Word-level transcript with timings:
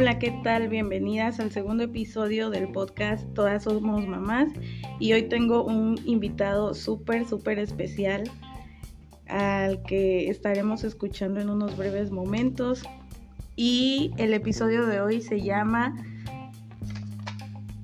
Hola, 0.00 0.20
¿qué 0.20 0.30
tal? 0.44 0.68
Bienvenidas 0.68 1.40
al 1.40 1.50
segundo 1.50 1.82
episodio 1.82 2.50
del 2.50 2.70
podcast 2.70 3.26
Todas 3.34 3.64
Somos 3.64 4.06
Mamás. 4.06 4.48
Y 5.00 5.12
hoy 5.12 5.28
tengo 5.28 5.64
un 5.64 5.98
invitado 6.04 6.72
súper, 6.72 7.26
súper 7.26 7.58
especial 7.58 8.22
al 9.26 9.82
que 9.82 10.30
estaremos 10.30 10.84
escuchando 10.84 11.40
en 11.40 11.50
unos 11.50 11.76
breves 11.76 12.12
momentos. 12.12 12.84
Y 13.56 14.12
el 14.18 14.34
episodio 14.34 14.86
de 14.86 15.00
hoy 15.00 15.20
se 15.20 15.40
llama 15.40 15.96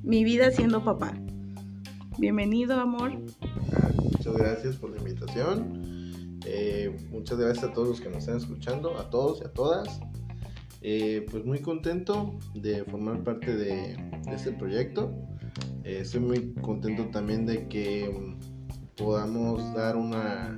Mi 0.05 0.23
vida 0.23 0.53
siendo 0.53 0.85
papá. 0.85 1.19
Bienvenido, 2.19 2.79
amor. 2.79 3.11
Muchas 4.01 4.37
gracias 4.37 4.77
por 4.77 4.91
la 4.91 4.99
invitación. 4.99 6.39
Eh, 6.46 6.96
muchas 7.11 7.39
gracias 7.39 7.65
a 7.65 7.73
todos 7.73 7.89
los 7.89 8.01
que 8.01 8.09
nos 8.09 8.18
están 8.18 8.37
escuchando, 8.37 8.96
a 8.99 9.11
todos 9.11 9.40
y 9.40 9.46
a 9.46 9.53
todas. 9.53 10.01
Eh, 10.87 11.25
pues 11.31 11.47
muy 11.47 11.61
contento 11.61 12.39
de 12.55 12.85
formar 12.85 13.25
parte 13.25 13.57
de, 13.57 13.97
este 14.31 14.53
proyecto. 14.53 15.11
Eh, 15.83 16.01
estoy 16.03 16.21
muy 16.21 16.53
contento 16.61 17.07
también 17.07 17.47
de 17.47 17.67
que 17.69 18.07
mm, 18.07 18.95
podamos 18.95 19.75
dar 19.75 19.97
una 19.97 20.55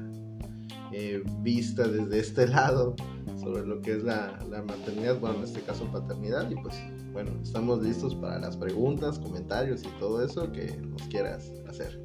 eh, 0.91 1.23
vista 1.43 1.87
desde 1.87 2.19
este 2.19 2.47
lado 2.49 2.97
sobre 3.39 3.65
lo 3.65 3.81
que 3.81 3.93
es 3.93 4.03
la, 4.03 4.37
la, 4.51 4.63
maternidad, 4.63 5.21
bueno, 5.21 5.37
en 5.37 5.45
este 5.45 5.61
caso 5.61 5.85
paternidad. 5.93 6.51
Y 6.51 6.57
pues 6.57 6.75
bueno, 7.13 7.31
estamos 7.41 7.81
listos 7.85 8.17
para 8.17 8.41
las 8.41 8.57
preguntas, 8.57 9.21
comentarios 9.21 9.85
y 9.85 10.01
todo 10.01 10.25
eso 10.25 10.51
que 10.51 10.77
nos 10.79 11.03
quieras 11.03 11.53
hacer. 11.69 12.01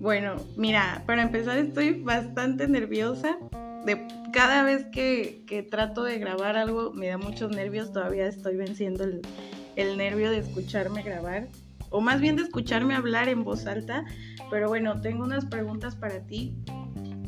Bueno, 0.00 0.36
mira, 0.58 1.02
para 1.06 1.22
empezar 1.22 1.56
estoy 1.56 2.02
bastante 2.02 2.68
nerviosa 2.68 3.38
de 3.86 4.21
cada 4.32 4.64
vez 4.64 4.86
que, 4.86 5.66
trato 5.70 6.02
de 6.02 6.18
grabar 6.18 6.56
algo 6.56 6.92
me 6.92 7.08
da 7.08 7.18
muchos 7.18 7.50
nervios, 7.50 7.92
todavía 7.92 8.26
estoy 8.26 8.56
venciendo 8.56 9.04
el, 9.04 9.96
nervio 9.96 10.30
de 10.30 10.38
escucharme 10.38 11.02
grabar, 11.02 11.48
o 11.90 12.00
más 12.00 12.20
bien 12.20 12.36
de 12.36 12.42
escucharme 12.42 12.94
hablar 12.94 13.28
en 13.28 13.44
voz 13.44 13.66
alta, 13.66 14.04
pero 14.50 14.68
bueno, 14.68 15.00
tengo 15.00 15.24
unas 15.24 15.46
preguntas 15.46 15.94
para 15.94 16.20
ti. 16.26 16.56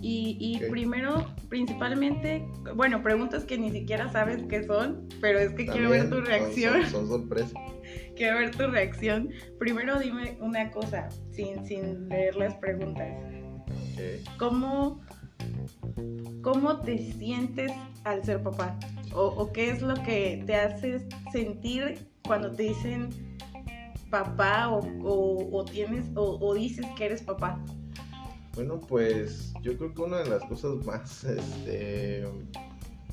Y, 0.07 0.61
primero, 0.69 1.35
principalmente, 1.49 2.47
bueno, 2.75 3.03
preguntas 3.03 3.45
que 3.45 3.57
ni 3.57 3.71
siquiera 3.71 4.13
sabes 4.13 4.43
qué 4.51 4.63
son, 4.63 5.09
pero 5.23 5.39
es 5.39 5.53
que 5.53 5.65
quiero 5.65 5.89
ver 5.89 6.11
tu 6.11 6.21
reacción. 6.21 6.85
Son, 6.91 7.09
sorpresas. 7.09 7.55
quiero 8.15 8.37
ver 8.37 8.55
tu 8.55 8.67
reacción. 8.67 9.31
Primero 9.59 9.99
dime 9.99 10.37
una 10.41 10.71
cosa, 10.71 11.09
sin, 11.31 11.65
sin 11.65 12.11
leer 12.11 12.37
las 12.37 12.55
preguntas. 12.57 13.09
¿Cómo, 14.39 15.01
¿Cómo 16.45 16.79
te 16.81 16.99
sientes 16.99 17.73
al 18.05 18.23
ser 18.23 18.43
papá? 18.43 18.79
¿O, 19.15 19.51
qué 19.51 19.71
es 19.71 19.81
lo 19.81 19.95
que 19.95 20.43
te 20.45 20.55
hace 20.55 21.09
sentir 21.33 22.07
cuando 22.27 22.53
te 22.53 22.65
dicen 22.65 23.09
papá 24.11 24.69
o, 24.71 25.65
tienes 25.65 26.05
o, 26.15 26.53
dices 26.53 26.85
que 26.99 27.07
eres 27.07 27.23
papá? 27.23 27.59
Bueno, 28.57 28.79
pues 28.79 29.55
yo 29.63 29.75
creo 29.79 29.95
que 29.95 30.03
una 30.03 30.19
de 30.19 30.29
las 30.29 30.45
cosas 30.45 30.85
más 30.85 31.25
este, 31.25 32.27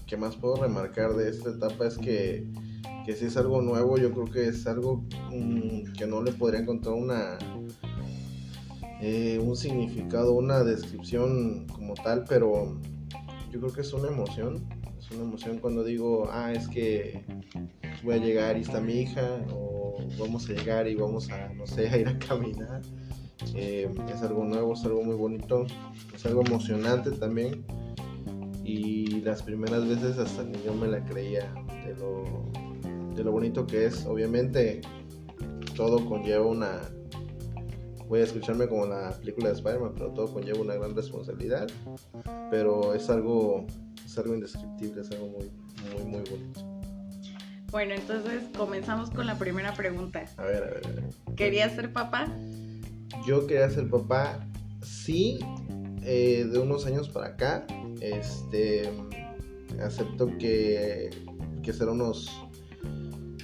que 0.06 0.18
más 0.18 0.36
puedo 0.36 0.58
remarcar 0.58 1.14
de 1.14 1.30
esta 1.30 1.52
etapa 1.52 1.88
es 1.88 1.98
que, 1.98 2.46
que 3.06 3.16
si 3.16 3.26
es 3.28 3.38
algo 3.38 3.62
nuevo, 3.62 3.98
yo 3.98 4.12
creo 4.12 4.26
que 4.26 4.50
es 4.50 4.68
algo 4.68 5.06
mm, 5.32 5.94
que 5.94 6.06
no 6.06 6.22
le 6.22 6.34
podría 6.34 6.60
encontrar 6.60 6.96
una, 6.96 7.38
eh, 9.02 9.40
un 9.42 9.56
significado, 9.56 10.34
una 10.34 10.66
descripción 10.66 11.66
como 11.68 11.94
tal, 11.94 12.26
pero 12.28 12.78
yo 13.52 13.60
creo 13.60 13.74
que 13.74 13.82
es 13.82 13.94
una 13.94 14.08
emoción. 14.08 14.66
Es 14.98 15.12
una 15.12 15.24
emoción 15.24 15.60
cuando 15.60 15.84
digo, 15.84 16.30
ah, 16.32 16.54
es 16.54 16.68
que 16.68 17.24
voy 18.04 18.16
a 18.16 18.18
llegar 18.18 18.58
y 18.58 18.62
está 18.62 18.80
mi 18.80 19.02
hija, 19.02 19.46
o 19.54 19.98
vamos 20.20 20.50
a 20.50 20.54
llegar 20.54 20.88
y 20.88 20.96
vamos 20.96 21.30
a, 21.30 21.50
no 21.54 21.66
sé, 21.68 21.90
a 21.90 21.98
ir 21.98 22.08
a 22.08 22.18
caminar. 22.20 22.82
Eh, 23.56 23.90
es 24.14 24.22
algo 24.22 24.46
nuevo, 24.46 24.74
es 24.74 24.86
algo 24.86 25.04
muy 25.04 25.16
bonito, 25.16 25.66
es 26.14 26.26
algo 26.26 26.42
emocionante 26.46 27.12
también. 27.12 27.66
Y 28.64 29.22
las 29.22 29.44
primeras 29.44 29.88
veces 29.88 30.18
hasta 30.18 30.44
ni 30.44 30.62
yo 30.64 30.74
me 30.74 30.88
la 30.88 31.04
creía 31.04 31.52
de 31.86 31.96
lo, 31.96 32.24
de 33.16 33.24
lo 33.24 33.32
bonito 33.32 33.66
que 33.66 33.86
es. 33.86 34.06
Obviamente 34.06 34.82
todo 35.76 36.06
conlleva 36.06 36.46
una, 36.46 36.82
voy 38.12 38.20
a 38.20 38.24
escucharme 38.26 38.68
como 38.68 38.86
la 38.88 39.12
película 39.12 39.48
de 39.48 39.56
Spider-Man, 39.56 39.94
pero 39.94 40.12
todo 40.12 40.34
conlleva 40.34 40.60
una 40.60 40.76
gran 40.76 40.94
responsabilidad. 40.94 41.70
Pero 42.50 42.94
es 42.94 43.10
algo, 43.10 43.66
es 44.06 44.18
algo 44.18 44.34
indescriptible, 44.34 45.00
es 45.00 45.12
algo 45.12 45.30
muy, 45.30 45.50
muy, 45.94 46.04
muy 46.04 46.30
bonito. 46.30 46.60
Bueno, 47.72 47.94
entonces 47.94 48.44
comenzamos 48.58 49.12
con 49.12 49.26
la 49.26 49.38
primera 49.38 49.74
pregunta. 49.76 50.26
A 50.36 50.44
ver, 50.44 50.62
a 50.62 50.66
ver, 50.66 50.88
a 50.88 50.90
ver. 50.90 51.04
¿Querías 51.38 51.74
ser 51.74 51.94
papá? 51.94 52.28
Yo 53.26 53.48
quería 53.48 53.70
ser 53.70 53.90
papá, 53.90 54.46
sí, 54.84 55.40
eh, 56.04 56.46
de 56.52 56.60
unos 56.60 56.86
años 56.86 57.08
para 57.08 57.28
acá. 57.28 57.66
Este, 58.02 58.92
acepto 59.82 60.38
que, 60.38 61.12
que 61.64 61.72
será 61.72 61.92
unos 61.92 62.30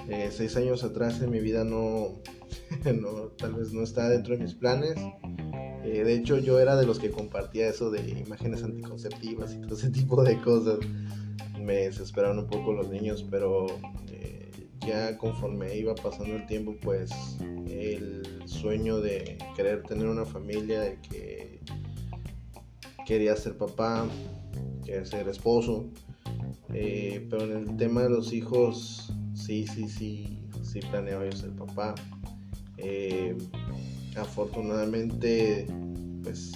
eh, 0.09 0.27
seis 0.29 0.57
años 0.57 0.83
atrás 0.83 1.21
en 1.21 1.31
mi 1.31 1.39
vida 1.39 1.63
no, 1.63 2.21
no, 3.01 3.09
tal 3.37 3.53
vez 3.53 3.73
no 3.73 3.83
está 3.83 4.09
dentro 4.09 4.35
de 4.35 4.43
mis 4.43 4.53
planes. 4.53 4.95
Eh, 5.83 6.03
de 6.03 6.13
hecho, 6.15 6.37
yo 6.37 6.59
era 6.59 6.75
de 6.75 6.85
los 6.85 6.99
que 6.99 7.11
compartía 7.11 7.69
eso 7.69 7.89
de 7.89 8.01
imágenes 8.09 8.63
anticonceptivas 8.63 9.53
y 9.53 9.61
todo 9.61 9.75
ese 9.75 9.89
tipo 9.91 10.23
de 10.23 10.39
cosas. 10.41 10.79
Me 11.59 11.75
desesperaron 11.77 12.39
un 12.39 12.47
poco 12.47 12.73
los 12.73 12.89
niños, 12.89 13.25
pero 13.29 13.67
eh, 14.11 14.51
ya 14.85 15.17
conforme 15.17 15.75
iba 15.75 15.95
pasando 15.95 16.35
el 16.35 16.45
tiempo, 16.45 16.75
pues 16.81 17.11
el 17.69 18.43
sueño 18.45 18.99
de 18.99 19.37
querer 19.55 19.83
tener 19.83 20.07
una 20.07 20.25
familia, 20.25 20.81
de 20.81 20.99
que 21.01 21.59
quería 23.05 23.35
ser 23.35 23.57
papá, 23.57 24.07
quería 24.85 25.05
ser 25.05 25.27
esposo. 25.27 25.85
Eh, 26.73 27.25
pero 27.29 27.45
en 27.45 27.69
el 27.69 27.77
tema 27.77 28.03
de 28.03 28.09
los 28.09 28.33
hijos, 28.33 29.13
sí, 29.33 29.65
sí, 29.67 29.87
sí, 29.87 30.39
sí 30.63 30.79
planeaba 30.91 31.25
yo 31.25 31.31
ser 31.31 31.51
papá. 31.51 31.95
Eh, 32.77 33.35
afortunadamente, 34.15 35.67
pues 36.23 36.53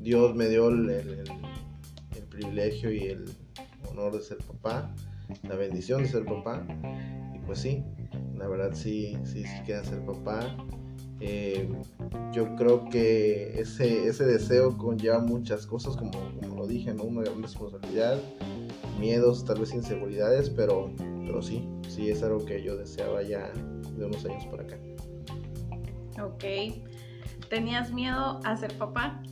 Dios 0.00 0.34
me 0.34 0.48
dio 0.48 0.68
el, 0.68 1.24
privilegio 2.30 2.90
y 2.90 3.02
el 3.08 3.26
honor 3.90 4.14
de 4.16 4.22
ser 4.22 4.38
papá, 4.38 4.94
la 5.42 5.54
bendición 5.54 6.02
de 6.02 6.08
ser 6.08 6.24
papá. 6.24 6.66
Y 7.34 7.38
pues 7.40 7.58
sí, 7.58 7.84
la 8.36 8.48
verdad 8.48 8.70
sí, 8.74 9.16
sí, 9.24 9.44
sí 9.44 9.62
queda 9.66 9.84
ser 9.84 10.04
papá. 10.04 10.56
Eh, 11.20 11.68
yo 12.32 12.56
creo 12.56 12.88
que 12.88 13.60
ese, 13.60 14.08
ese 14.08 14.24
deseo 14.24 14.76
conlleva 14.76 15.20
muchas 15.20 15.66
cosas, 15.66 15.96
como, 15.96 16.12
como 16.40 16.56
lo 16.56 16.66
dije, 16.66 16.92
¿no? 16.94 17.04
una 17.04 17.22
gran 17.22 17.42
responsabilidad, 17.42 18.18
miedos, 18.98 19.44
tal 19.44 19.60
vez 19.60 19.72
inseguridades, 19.72 20.50
pero, 20.50 20.90
pero 21.24 21.42
sí, 21.42 21.68
sí 21.88 22.10
es 22.10 22.22
algo 22.24 22.44
que 22.44 22.62
yo 22.62 22.76
deseaba 22.76 23.22
ya 23.22 23.52
de 23.96 24.04
unos 24.04 24.24
años 24.24 24.44
por 24.46 24.62
acá. 24.62 24.76
Ok. 26.20 26.44
¿Tenías 27.48 27.92
miedo 27.92 28.40
a 28.44 28.56
ser 28.56 28.76
papá? 28.78 29.22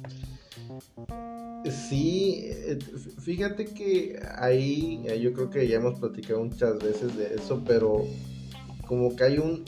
Sí, 1.64 2.44
eh, 2.46 2.78
fíjate 3.22 3.66
que 3.66 4.18
ahí 4.38 5.02
eh, 5.06 5.20
yo 5.20 5.32
creo 5.32 5.50
que 5.50 5.68
ya 5.68 5.76
hemos 5.76 5.98
platicado 5.98 6.44
muchas 6.44 6.78
veces 6.78 7.16
de 7.16 7.34
eso, 7.34 7.62
pero 7.66 8.04
como 8.86 9.14
que 9.14 9.24
hay 9.24 9.38
un, 9.38 9.64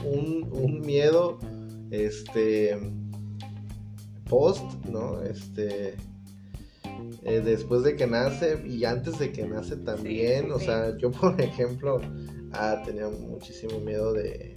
un, 0.52 0.80
miedo, 0.80 1.38
este, 1.90 2.78
post, 4.28 4.64
¿no? 4.86 5.22
Este, 5.22 5.96
eh, 7.24 7.40
después 7.44 7.82
de 7.82 7.94
que 7.94 8.06
nace 8.06 8.62
y 8.66 8.84
antes 8.84 9.18
de 9.18 9.30
que 9.30 9.46
nace 9.46 9.76
también, 9.76 10.50
o 10.50 10.58
sea, 10.58 10.96
yo 10.96 11.10
por 11.12 11.40
ejemplo, 11.40 12.00
ah, 12.52 12.82
tenía 12.84 13.08
muchísimo 13.08 13.78
miedo 13.80 14.12
de, 14.12 14.54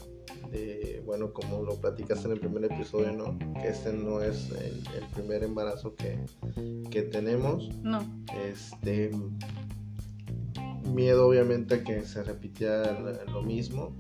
bueno, 1.05 1.33
como 1.33 1.63
lo 1.63 1.75
platicas 1.75 2.25
en 2.25 2.31
el 2.31 2.39
primer 2.39 2.65
episodio, 2.65 3.11
¿no? 3.11 3.37
Que 3.61 3.69
este 3.69 3.93
no 3.93 4.21
es 4.21 4.51
el, 4.51 4.83
primer 5.13 5.43
embarazo 5.43 5.95
que, 5.95 6.19
que, 6.89 7.03
tenemos. 7.03 7.69
No. 7.83 8.03
Este, 8.47 9.11
miedo 10.93 11.27
obviamente 11.27 11.75
a 11.75 11.83
que 11.83 12.03
se 12.03 12.23
repitiera 12.23 13.23
lo 13.31 13.41
mismo. 13.41 13.95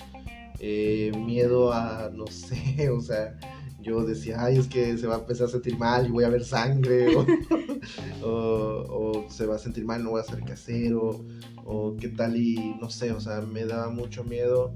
Eh, 0.59 1.11
miedo 1.17 1.73
a, 1.73 2.09
no 2.13 2.27
sé, 2.27 2.89
o 2.95 3.01
sea, 3.01 3.37
yo 3.81 4.03
decía, 4.03 4.37
ay, 4.39 4.57
es 4.57 4.67
que 4.67 4.97
se 4.97 5.05
va 5.05 5.15
a 5.15 5.19
empezar 5.19 5.47
a 5.47 5.51
sentir 5.51 5.77
mal 5.77 6.07
y 6.07 6.11
voy 6.11 6.23
a 6.23 6.29
ver 6.29 6.43
sangre, 6.43 7.15
o, 8.23 9.25
se 9.29 9.45
va 9.45 9.55
a 9.55 9.59
sentir 9.59 9.85
mal, 9.85 10.03
no 10.03 10.11
voy 10.11 10.21
a 10.21 10.23
ser 10.23 10.43
casero, 10.43 11.25
o 11.65 11.95
qué 11.97 12.07
tal 12.09 12.37
y 12.37 12.75
no 12.81 12.89
sé, 12.89 13.11
o 13.11 13.19
sea, 13.19 13.41
me 13.41 13.65
daba 13.65 13.89
mucho 13.89 14.23
miedo 14.23 14.73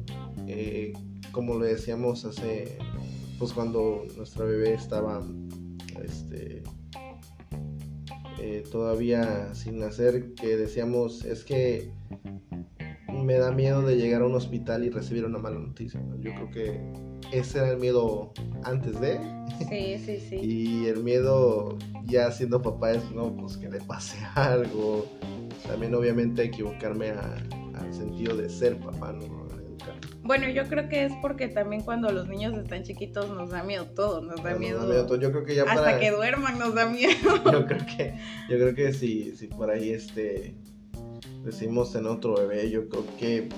eh, 0.48 0.94
como 1.32 1.56
lo 1.56 1.66
decíamos 1.66 2.26
hace, 2.26 2.78
pues 3.38 3.54
cuando 3.54 4.06
nuestra 4.16 4.46
bebé 4.46 4.74
estaba, 4.74 5.26
este, 6.04 6.64
eh, 8.40 8.64
todavía 8.72 9.54
sin 9.54 9.80
nacer, 9.80 10.34
que 10.34 10.58
decíamos, 10.58 11.26
es 11.26 11.44
que 11.44 11.92
me 13.24 13.36
da 13.36 13.52
miedo 13.52 13.82
de 13.82 13.98
llegar 13.98 14.22
a 14.22 14.26
un 14.26 14.36
hospital 14.36 14.86
y 14.86 14.90
recibir 14.90 15.26
una 15.26 15.40
mala 15.40 15.60
noticia. 15.60 16.02
Yo 16.20 16.34
creo 16.34 16.50
que 16.50 16.82
ese 17.32 17.60
era 17.60 17.72
el 17.72 17.78
miedo 17.78 18.34
antes 18.64 19.00
de. 19.00 19.20
Sí, 19.70 19.98
sí, 19.98 20.20
sí. 20.20 20.36
y 20.42 20.86
el 20.88 21.04
miedo 21.04 21.78
ya 22.06 22.32
siendo 22.32 22.62
papá 22.62 22.92
es, 22.92 23.12
no, 23.12 23.36
pues 23.36 23.58
que 23.58 23.70
le 23.70 23.82
pase 23.82 24.18
algo. 24.36 25.06
También 25.68 25.94
obviamente 25.94 26.44
equivocarme 26.44 27.12
al 27.12 27.94
sentido 27.94 28.36
de 28.36 28.50
ser 28.50 28.80
papá, 28.80 29.12
¿no? 29.12 29.49
Bueno, 30.30 30.48
yo 30.48 30.68
creo 30.68 30.88
que 30.88 31.06
es 31.06 31.14
porque 31.24 31.48
también 31.48 31.82
cuando 31.82 32.12
los 32.12 32.28
niños 32.28 32.56
están 32.56 32.84
chiquitos 32.84 33.32
nos 33.32 33.50
da 33.50 33.64
miedo 33.64 33.88
todo, 33.88 34.22
nos 34.22 34.44
da, 34.44 34.54
miedo, 34.54 35.18
Yo 35.18 35.32
creo 35.32 35.44
que 35.44 35.56
ya 35.56 35.64
hasta 35.64 36.00
que 36.00 36.12
duerman 36.12 36.60
nos 36.60 36.76
da 36.76 36.86
miedo. 36.86 37.16
Yo 37.52 37.66
creo 37.66 37.84
que, 37.84 38.14
yo 38.48 38.58
creo 38.58 38.76
que 38.76 38.94
si, 38.94 39.36
si 39.36 39.48
por 39.48 39.72
ahí 39.72 39.90
este 39.90 40.54
decimos 41.44 41.96
en 41.96 42.06
otro 42.06 42.36
bebé, 42.36 42.70
yo 42.70 42.88
creo 42.90 43.06
que 43.18 43.50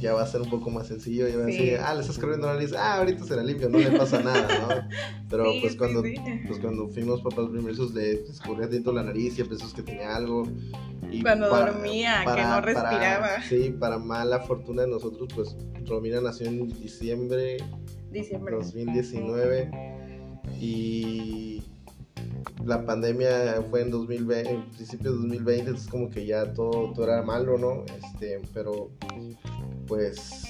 ya 0.00 0.14
va 0.14 0.22
a 0.22 0.26
ser 0.26 0.40
un 0.40 0.48
poco 0.48 0.70
más 0.70 0.86
sencillo. 0.86 1.28
Ya 1.28 1.36
va 1.36 1.42
a 1.42 1.46
decir, 1.46 1.78
ah, 1.78 1.92
le 1.92 2.00
estás 2.00 2.18
corriendo 2.18 2.46
la 2.46 2.54
nariz, 2.54 2.72
ah, 2.72 2.94
ahorita 2.94 3.24
se 3.24 3.36
la 3.36 3.42
limpio, 3.42 3.68
no 3.68 3.76
le 3.76 3.90
pasa 3.90 4.22
nada, 4.22 4.48
¿no? 4.60 4.88
Pero 5.28 5.44
pues, 5.60 5.76
cuando, 5.76 6.00
pues 6.00 6.58
cuando 6.58 6.88
fuimos 6.88 7.20
papás 7.20 7.50
primeros, 7.50 7.92
le 7.92 8.12
escurría 8.12 8.66
dentro 8.66 8.94
la 8.94 9.02
nariz 9.02 9.38
y 9.38 9.44
pensamos 9.44 9.74
que 9.74 9.82
tenía 9.82 10.16
algo. 10.16 10.44
Y 11.10 11.22
cuando 11.22 11.48
dormía, 11.48 12.24
que 12.34 12.42
no 12.42 12.60
respiraba. 12.60 13.42
sí, 13.42 13.70
para 13.78 13.98
mala 13.98 14.40
fortuna 14.40 14.82
de 14.82 14.88
nosotros, 14.88 15.28
pues 15.34 15.56
Romina 15.86 16.20
nació 16.20 16.48
en 16.48 16.68
diciembre, 16.68 17.58
diciembre 18.10 18.56
2019 18.56 19.70
y 20.60 21.62
la 22.64 22.84
pandemia 22.84 23.62
fue 23.70 23.82
en 23.82 23.90
2020, 23.90 24.50
en 24.50 24.70
principio 24.70 25.12
de 25.12 25.16
2020, 25.16 25.60
entonces 25.60 25.90
como 25.90 26.10
que 26.10 26.26
ya 26.26 26.52
todo, 26.52 26.92
todo 26.92 27.04
era 27.04 27.22
malo, 27.22 27.56
¿no? 27.56 27.84
Este, 27.96 28.40
pero 28.52 28.90
pues 29.86 30.44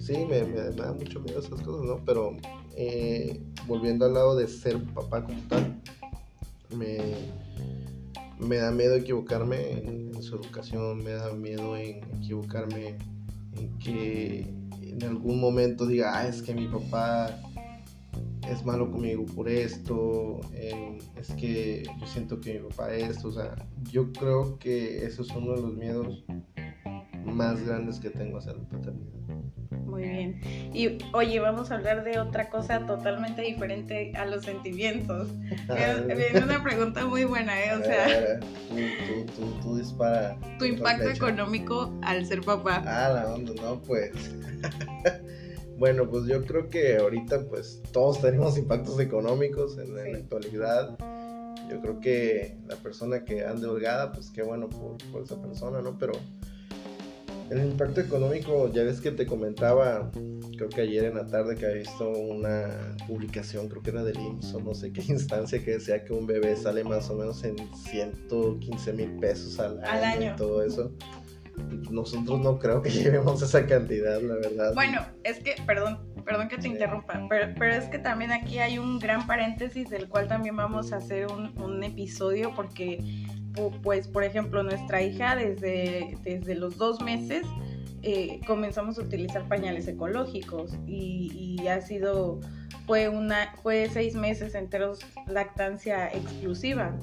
sí, 0.00 0.24
me, 0.28 0.40
da 0.72 0.92
mucho 0.92 1.20
miedo 1.20 1.40
esas 1.40 1.60
cosas, 1.60 1.84
¿no? 1.84 2.02
Pero 2.04 2.36
eh, 2.76 3.40
volviendo 3.66 4.06
al 4.06 4.14
lado 4.14 4.36
de 4.36 4.48
ser 4.48 4.82
papá 4.94 5.24
como 5.24 5.40
tal, 5.48 5.80
me, 6.76 6.96
me 8.38 8.56
da 8.56 8.70
miedo 8.70 8.96
equivocarme 8.96 9.78
en, 9.78 10.22
su 10.22 10.36
educación, 10.36 11.02
me 11.02 11.12
da 11.12 11.32
miedo 11.32 11.76
en 11.76 12.02
equivocarme 12.16 12.96
en 13.56 13.78
que 13.78 14.54
en 14.82 15.02
algún 15.02 15.40
momento 15.40 15.86
diga, 15.86 16.16
ah, 16.16 16.28
es 16.28 16.42
que 16.42 16.54
mi 16.54 16.68
papá 16.68 17.40
es 18.48 18.64
malo 18.64 18.90
conmigo 18.90 19.24
por 19.26 19.48
esto, 19.48 20.40
es 20.52 21.32
que 21.34 21.82
yo 22.00 22.06
siento 22.06 22.40
que 22.40 22.60
mi 22.60 22.68
papá 22.68 22.94
es 22.94 23.16
esto, 23.16 23.28
o 23.28 23.32
sea, 23.32 23.54
yo 23.90 24.12
creo 24.12 24.58
que 24.58 25.04
eso 25.04 25.22
es 25.22 25.30
uno 25.30 25.54
de 25.54 25.62
los 25.62 25.74
miedos 25.74 26.24
más 27.24 27.64
grandes 27.64 27.98
que 27.98 28.10
tengo 28.10 28.38
hacia 28.38 28.52
la 28.52 28.62
paternidad. 28.68 29.11
Muy 29.92 30.04
bien. 30.04 30.40
Y 30.72 30.96
oye, 31.12 31.38
vamos 31.38 31.70
a 31.70 31.74
hablar 31.74 32.02
de 32.02 32.18
otra 32.18 32.48
cosa 32.48 32.86
totalmente 32.86 33.42
diferente 33.42 34.14
a 34.16 34.24
los 34.24 34.42
sentimientos. 34.42 35.28
Viene 35.68 36.42
una 36.42 36.62
pregunta 36.62 37.04
muy 37.04 37.24
buena, 37.24 37.62
¿eh? 37.62 37.76
O 37.76 37.84
sea, 37.84 38.40
tú, 38.40 39.26
tú, 39.36 39.60
tú, 39.60 39.76
dispara. 39.76 40.38
Tu 40.58 40.64
impacto 40.64 41.10
económico 41.10 41.92
al 42.00 42.24
ser 42.24 42.40
papá. 42.40 42.82
Ah, 42.86 43.12
la 43.12 43.34
onda, 43.34 43.52
no, 43.60 43.82
pues. 43.82 44.12
bueno, 45.78 46.08
pues 46.08 46.24
yo 46.24 46.42
creo 46.46 46.70
que 46.70 46.96
ahorita, 46.96 47.44
pues 47.50 47.82
todos 47.92 48.22
tenemos 48.22 48.56
impactos 48.56 48.98
económicos 48.98 49.76
en, 49.76 49.94
la 49.94 50.16
actualidad. 50.16 50.96
Yo 51.68 51.82
creo 51.82 52.00
que 52.00 52.56
la 52.66 52.76
persona 52.76 53.26
que 53.26 53.44
ande 53.44 53.66
holgada, 53.66 54.10
pues 54.12 54.30
qué 54.30 54.42
bueno 54.42 54.70
por, 54.70 54.96
por 55.12 55.24
esa 55.24 55.36
persona, 55.42 55.82
¿no? 55.82 55.98
Pero 55.98 56.14
el 57.52 57.70
impacto 57.70 58.00
económico, 58.00 58.70
ya 58.72 58.82
ves 58.82 59.00
que 59.00 59.10
te 59.10 59.26
comentaba, 59.26 60.10
creo 60.56 60.68
que 60.68 60.82
ayer 60.82 61.04
en 61.04 61.16
la 61.16 61.26
tarde 61.26 61.56
que 61.56 61.66
había 61.66 61.78
visto 61.78 62.08
una 62.10 62.96
publicación, 63.06 63.68
creo 63.68 63.82
que 63.82 63.90
era 63.90 64.02
del 64.04 64.18
IMSS 64.18 64.54
o 64.54 64.60
no 64.60 64.74
sé 64.74 64.92
qué 64.92 65.02
instancia, 65.08 65.62
que 65.62 65.72
decía 65.72 66.04
que 66.04 66.12
un 66.12 66.26
bebé 66.26 66.56
sale 66.56 66.84
más 66.84 67.10
o 67.10 67.14
menos 67.14 67.42
en 67.44 67.56
115 67.74 68.92
mil 68.92 69.10
pesos 69.18 69.58
al, 69.58 69.82
año, 69.84 70.32
y 70.32 70.36
todo 70.36 70.62
eso. 70.62 70.92
Nosotros 71.90 72.40
no 72.40 72.58
creo 72.58 72.80
que 72.80 72.90
llevemos 72.90 73.42
esa 73.42 73.66
cantidad, 73.66 74.20
la 74.20 74.34
verdad. 74.36 74.74
Bueno, 74.74 75.04
es 75.22 75.38
que, 75.40 75.54
perdón, 75.66 75.98
perdón 76.24 76.48
que 76.48 76.56
te 76.56 76.68
interrumpa, 76.68 77.26
pero, 77.28 77.52
pero, 77.58 77.74
es 77.74 77.84
que 77.84 77.98
también 77.98 78.32
aquí 78.32 78.58
hay 78.58 78.78
un 78.78 78.98
gran 78.98 79.26
paréntesis 79.26 79.90
del 79.90 80.08
cual 80.08 80.28
también 80.28 80.56
vamos 80.56 80.92
a 80.92 80.96
hacer 80.96 81.26
un, 81.26 81.58
un 81.60 81.82
episodio 81.84 82.52
porque 82.54 83.26
pues 83.82 84.08
por 84.08 84.24
ejemplo 84.24 84.62
nuestra 84.62 85.02
hija 85.02 85.36
desde, 85.36 86.16
desde 86.24 86.54
los 86.54 86.76
dos 86.78 87.00
meses 87.00 87.44
eh, 88.02 88.40
comenzamos 88.46 88.98
a 88.98 89.02
utilizar 89.02 89.46
pañales 89.46 89.86
ecológicos 89.86 90.72
y, 90.86 91.56
y, 91.60 91.68
ha 91.68 91.80
sido 91.80 92.40
fue 92.86 93.08
una 93.08 93.54
fue 93.62 93.88
seis 93.92 94.16
meses 94.16 94.56
enteros 94.56 94.98
lactancia 95.28 96.08
exclusiva. 96.08 96.98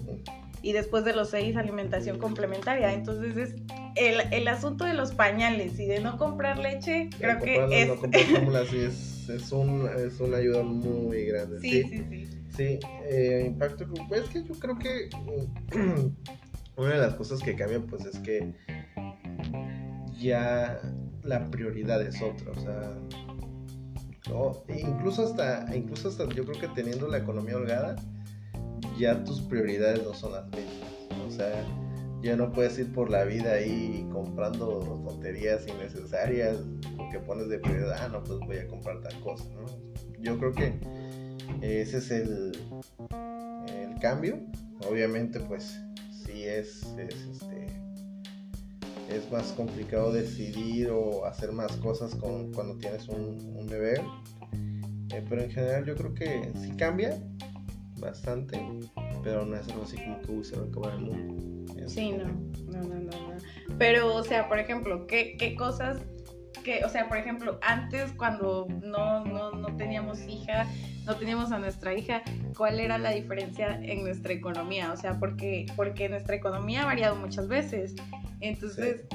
Y 0.61 0.73
después 0.73 1.05
de 1.05 1.13
los 1.13 1.29
seis 1.29 1.55
alimentación 1.55 2.19
complementaria. 2.19 2.91
Entonces 2.93 3.37
es 3.37 3.55
el, 3.95 4.21
el 4.33 4.47
asunto 4.49 4.83
de 4.83 4.93
los 4.93 5.13
pañales 5.13 5.79
y 5.79 5.85
de 5.85 6.01
no 6.01 6.17
comprar 6.17 6.57
leche 6.57 7.09
creo 7.17 7.39
que 7.39 7.81
es... 7.81 7.87
No 7.87 7.95
comprar 7.95 8.63
es, 8.63 9.29
es, 9.29 9.51
un, 9.53 9.87
es 9.97 10.19
una 10.19 10.37
ayuda 10.37 10.63
muy 10.63 11.23
grande 11.23 11.61
sí 11.61 11.83
sí. 11.83 11.83
sí, 11.89 12.05
sí. 12.09 12.39
Eh, 12.59 13.43
impacto 13.47 13.85
pues 14.07 14.29
que 14.29 14.43
yo 14.43 14.53
creo 14.55 14.77
que 14.77 15.09
una 16.77 16.89
de 16.89 16.97
las 16.97 17.15
cosas 17.15 17.41
que 17.41 17.55
cambian 17.55 17.83
pues 17.83 18.05
es 18.05 18.19
que 18.19 18.53
ya 20.19 20.81
la 21.23 21.49
prioridad 21.49 22.01
es 22.01 22.21
otra, 22.21 22.51
o 22.51 22.59
sea, 22.59 22.97
no, 24.29 24.63
incluso 24.75 25.23
hasta, 25.23 25.73
incluso 25.75 26.09
hasta 26.09 26.27
yo 26.29 26.45
creo 26.45 26.59
que 26.59 26.67
teniendo 26.69 27.07
la 27.07 27.19
economía 27.19 27.55
holgada, 27.55 27.95
ya 28.97 29.23
tus 29.23 29.41
prioridades 29.41 30.03
no 30.03 30.13
son 30.13 30.33
las 30.33 30.45
mismas, 30.47 31.27
o 31.27 31.31
sea, 31.31 31.65
ya 32.21 32.35
no 32.35 32.51
puedes 32.51 32.77
ir 32.77 32.91
por 32.91 33.09
la 33.09 33.23
vida 33.23 33.53
ahí 33.53 34.05
comprando 34.11 34.79
tonterías 35.07 35.65
innecesarias 35.67 36.57
porque 36.97 37.19
pones 37.19 37.47
de 37.47 37.59
prioridad, 37.59 37.95
ah, 38.01 38.09
no, 38.09 38.21
pues 38.23 38.39
voy 38.39 38.57
a 38.57 38.67
comprar 38.67 38.99
tal 39.01 39.17
cosa, 39.21 39.45
¿no? 39.55 39.65
Yo 40.19 40.37
creo 40.37 40.51
que 40.51 40.73
ese 41.61 41.97
es 41.97 42.11
el, 42.11 42.51
el 43.67 43.99
cambio, 43.99 44.39
obviamente 44.87 45.39
pues 45.39 45.79
es, 46.49 46.83
este, 46.97 47.67
es 49.09 49.31
más 49.31 49.51
complicado 49.53 50.11
decidir 50.11 50.89
o 50.89 51.25
hacer 51.25 51.51
más 51.51 51.75
cosas 51.77 52.15
con, 52.15 52.53
cuando 52.53 52.77
tienes 52.77 53.07
un, 53.07 53.67
bebé. 53.67 54.01
Eh, 55.11 55.25
pero 55.27 55.41
en 55.41 55.51
general 55.51 55.85
yo 55.85 55.95
creo 55.95 56.13
que 56.13 56.51
sí 56.61 56.71
cambia 56.77 57.17
bastante, 57.99 58.61
pero 59.23 59.45
no 59.45 59.55
es 59.55 59.67
algo 59.69 59.83
así 59.83 59.97
como 59.97 60.21
que 60.21 60.43
se 60.43 60.55
va 60.55 60.63
a 60.63 60.67
acabar 60.67 60.93
el 60.93 61.01
mundo. 61.01 61.73
Sí, 61.87 62.11
no, 62.11 62.25
no, 62.71 62.83
no, 62.83 62.99
no, 62.99 63.37
Pero, 63.79 64.13
o 64.13 64.23
sea, 64.23 64.47
por 64.47 64.59
ejemplo, 64.59 65.07
¿qué, 65.07 65.35
qué 65.37 65.55
cosas 65.55 65.97
que, 66.63 66.83
o 66.85 66.89
sea, 66.89 67.07
por 67.07 67.17
ejemplo, 67.17 67.59
antes 67.63 68.11
cuando 68.11 68.67
no, 68.83 69.25
no, 69.25 69.51
no 69.51 69.75
teníamos 69.75 70.19
hija, 70.27 70.67
no 71.09 71.15
teníamos 71.15 71.51
a 71.51 71.57
nuestra 71.57 71.95
hija, 71.95 72.21
¿cuál 72.55 72.79
era 72.79 72.99
la 72.99 73.09
diferencia 73.09 73.79
en 73.81 74.03
nuestra 74.03 74.31
economía? 74.31 74.93
O 74.93 74.97
sea, 74.97 75.17
porque, 75.19 75.65
porque 75.75 76.07
nuestra 76.07 76.35
economía 76.35 76.83
ha 76.83 76.85
variado 76.85 77.15
muchas 77.15 77.47
veces. 77.47 77.95
Entonces, 78.41 79.05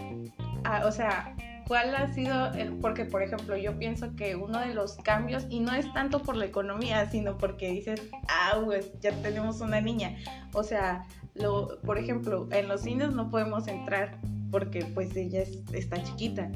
ah, 0.64 0.82
o 0.86 0.90
sea, 0.90 1.36
¿cuál 1.68 1.94
ha 1.94 2.12
sido 2.12 2.52
el, 2.54 2.72
porque 2.78 3.04
por 3.04 3.22
ejemplo, 3.22 3.56
yo 3.56 3.78
pienso 3.78 4.16
que 4.16 4.34
uno 4.34 4.58
de 4.58 4.74
los 4.74 4.96
cambios, 4.96 5.46
y 5.48 5.60
no 5.60 5.72
es 5.72 5.90
tanto 5.92 6.20
por 6.20 6.34
la 6.34 6.46
economía, 6.46 7.08
sino 7.08 7.38
porque 7.38 7.70
dices, 7.70 8.02
ah, 8.26 8.60
pues 8.64 8.90
ya 9.00 9.12
tenemos 9.22 9.60
una 9.60 9.80
niña. 9.80 10.16
O 10.52 10.64
sea, 10.64 11.04
lo, 11.34 11.80
por 11.82 11.96
ejemplo, 11.96 12.48
en 12.50 12.66
los 12.66 12.80
cines 12.80 13.12
no 13.12 13.30
podemos 13.30 13.68
entrar 13.68 14.18
porque 14.50 14.84
pues 14.84 15.14
ella 15.16 15.44
está 15.72 16.02
chiquita. 16.02 16.50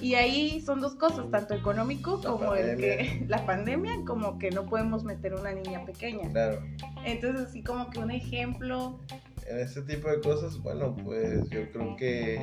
Y 0.00 0.14
ahí 0.14 0.60
son 0.60 0.80
dos 0.80 0.94
cosas, 0.94 1.30
tanto 1.30 1.54
económico 1.54 2.20
como 2.20 2.54
el 2.54 2.76
que 2.76 3.24
la 3.28 3.44
pandemia, 3.46 4.04
como 4.06 4.38
que 4.38 4.50
no 4.50 4.66
podemos 4.66 5.04
meter 5.04 5.34
una 5.34 5.52
niña 5.52 5.84
pequeña. 5.84 6.30
Claro. 6.30 6.62
Entonces, 7.04 7.48
así 7.48 7.62
como 7.62 7.90
que 7.90 7.98
un 7.98 8.10
ejemplo. 8.10 9.00
En 9.46 9.58
este 9.58 9.82
tipo 9.82 10.08
de 10.10 10.20
cosas, 10.20 10.58
bueno, 10.62 10.94
pues 11.04 11.48
yo 11.50 11.70
creo 11.72 11.96
que, 11.96 12.38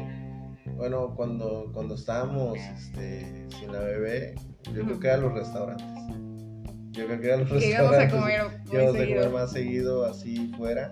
bueno, 0.76 1.14
cuando, 1.16 1.70
cuando 1.74 1.96
estábamos 1.96 2.58
este, 2.58 3.48
sin 3.60 3.72
la 3.72 3.80
bebé, 3.80 4.36
yo 4.74 4.84
creo 4.84 5.00
que 5.00 5.10
a 5.10 5.18
los 5.18 5.34
restaurantes. 5.34 5.86
Yo 6.92 7.06
creo 7.08 7.22
que 7.22 7.34
a 7.34 7.38
los 7.38 7.50
restaurantes. 7.50 7.70
Íbamos 7.70 7.98
a 7.98 8.10
comer, 8.10 8.62
íbamos 8.72 8.96
a 8.96 9.00
comer 9.00 9.30
más 9.30 9.52
seguido 9.52 10.06
así 10.06 10.52
fuera. 10.58 10.92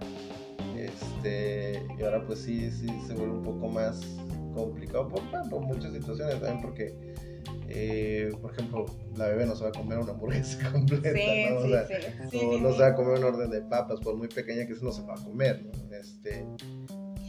Este, 0.78 1.86
y 1.98 2.04
ahora 2.04 2.26
pues 2.26 2.40
sí, 2.40 2.70
sí 2.70 2.88
se 3.08 3.14
vuelve 3.14 3.34
un 3.36 3.44
poco 3.44 3.68
más 3.70 4.02
complicado 4.54 5.08
por, 5.08 5.22
por 5.50 5.62
muchas 5.62 5.94
situaciones 5.94 6.40
también, 6.40 6.62
porque, 6.62 6.96
eh, 7.68 8.32
por 8.42 8.52
ejemplo, 8.52 8.86
la 9.16 9.28
bebé 9.28 9.46
no 9.46 9.56
se 9.56 9.64
va 9.64 9.70
a 9.70 9.74
comer 9.74 9.98
una 10.00 10.12
hamburguesa 10.12 10.72
completa, 10.72 11.10
¿no? 11.50 11.60
no, 12.60 12.74
se 12.74 12.82
va 12.82 12.88
a 12.88 12.96
comer 12.96 13.20
un 13.20 13.24
orden 13.24 13.50
de 13.50 13.62
papas, 13.62 14.00
por 14.00 14.16
muy 14.16 14.28
pequeña 14.28 14.66
que 14.66 14.74
eso 14.74 14.86
no 14.86 14.92
se 14.92 15.04
va 15.04 15.14
a 15.14 15.24
comer, 15.24 15.64
¿no? 15.64 15.96
Este, 15.96 16.46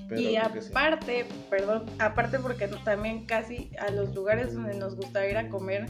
Pero 0.09 0.21
y 0.21 0.37
aparte, 0.37 1.27
perdón, 1.51 1.85
aparte 1.99 2.39
porque 2.39 2.69
también 2.85 3.27
casi 3.27 3.71
a 3.79 3.91
los 3.91 4.15
lugares 4.15 4.55
donde 4.55 4.75
nos 4.75 4.97
gusta 4.97 5.27
ir 5.29 5.37
a 5.37 5.49
comer 5.49 5.87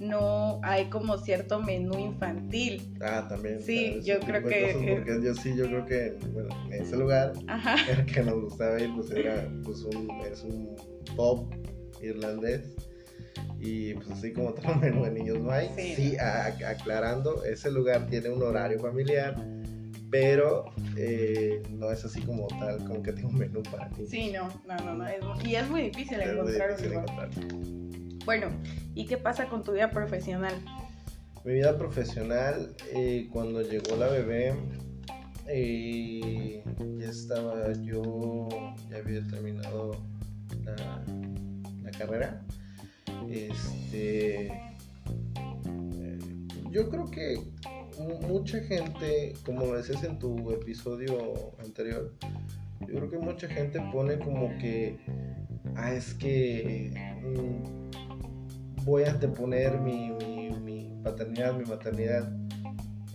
no 0.00 0.60
hay 0.62 0.86
como 0.86 1.16
cierto 1.18 1.60
menú 1.60 1.98
infantil. 1.98 2.94
Ah, 3.02 3.26
también. 3.28 3.60
Sí, 3.60 3.88
¿sabes? 3.90 4.04
yo 4.06 4.20
creo 4.20 4.42
que- 4.44 4.94
porque 4.96 5.20
yo 5.24 5.34
sí, 5.34 5.54
yo 5.56 5.66
creo 5.66 5.84
que, 5.86 6.16
bueno, 6.32 6.48
en 6.66 6.82
ese 6.82 6.96
lugar, 6.96 7.32
Ajá. 7.46 7.76
el 7.90 8.06
que 8.06 8.22
nos 8.22 8.34
gustaba 8.42 8.80
ir, 8.80 8.90
pues 8.94 9.10
era, 9.10 9.48
pues 9.64 9.82
un, 9.84 10.10
es 10.30 10.42
un 10.42 10.74
pub 11.16 11.48
irlandés. 12.02 12.74
Y 13.60 13.94
pues 13.94 14.10
así 14.10 14.32
como 14.32 14.52
todo 14.54 14.74
menú 14.76 15.04
de 15.04 15.10
niños 15.12 15.38
no 15.40 15.50
hay. 15.52 15.68
Sí. 15.76 15.94
Sí, 15.94 16.16
a- 16.16 16.46
aclarando, 16.68 17.44
ese 17.44 17.70
lugar 17.70 18.06
tiene 18.08 18.30
un 18.30 18.42
horario 18.42 18.78
familiar, 18.80 19.34
pero 20.10 20.64
eh, 20.96 21.62
no 21.70 21.90
es 21.90 22.04
así 22.04 22.20
como 22.22 22.46
tal, 22.48 22.78
como 22.84 23.02
que 23.02 23.12
tiene 23.12 23.28
un 23.28 23.38
menú 23.38 23.62
para 23.62 23.88
niños. 23.90 24.08
Sí, 24.10 24.32
no, 24.32 24.48
no, 24.66 24.76
no, 24.84 24.94
no. 24.94 25.06
es 25.06 25.20
y 25.46 25.54
es 25.54 25.68
muy 25.70 25.82
difícil 25.82 26.20
Es 26.20 26.26
muy 26.34 26.38
encontrar 26.40 26.70
un 26.70 26.76
difícil 26.76 26.92
lugar. 26.98 27.30
encontrar. 27.30 28.11
Bueno, 28.24 28.48
¿y 28.94 29.06
qué 29.06 29.16
pasa 29.18 29.48
con 29.48 29.64
tu 29.64 29.72
vida 29.72 29.90
profesional? 29.90 30.54
Mi 31.44 31.54
vida 31.54 31.76
profesional, 31.76 32.74
eh, 32.94 33.28
cuando 33.32 33.62
llegó 33.62 33.96
la 33.96 34.06
bebé, 34.08 34.54
eh, 35.48 36.62
ya 36.98 37.08
estaba 37.08 37.72
yo, 37.82 38.48
ya 38.88 38.98
había 38.98 39.26
terminado 39.26 39.96
la, 40.64 41.04
carrera. 41.98 42.42
Este, 43.28 44.46
eh, 44.46 46.18
yo 46.70 46.88
creo 46.88 47.10
que 47.10 47.38
mu- 47.98 48.20
mucha 48.28 48.60
gente, 48.60 49.34
como 49.44 49.66
lo 49.66 49.76
decías 49.76 50.02
en 50.04 50.18
tu 50.18 50.50
episodio 50.52 51.52
anterior, 51.58 52.14
yo 52.80 52.86
creo 52.94 53.10
que 53.10 53.18
mucha 53.18 53.46
gente 53.48 53.78
pone 53.92 54.18
como 54.18 54.56
que, 54.58 54.96
ah, 55.76 55.92
es 55.92 56.14
que 56.14 56.92
mm, 57.22 58.01
voy 58.84 59.04
a 59.04 59.10
anteponer 59.10 59.78
mi, 59.78 60.12
paternidad, 61.02 61.54
mi 61.54 61.64
maternidad, 61.64 62.32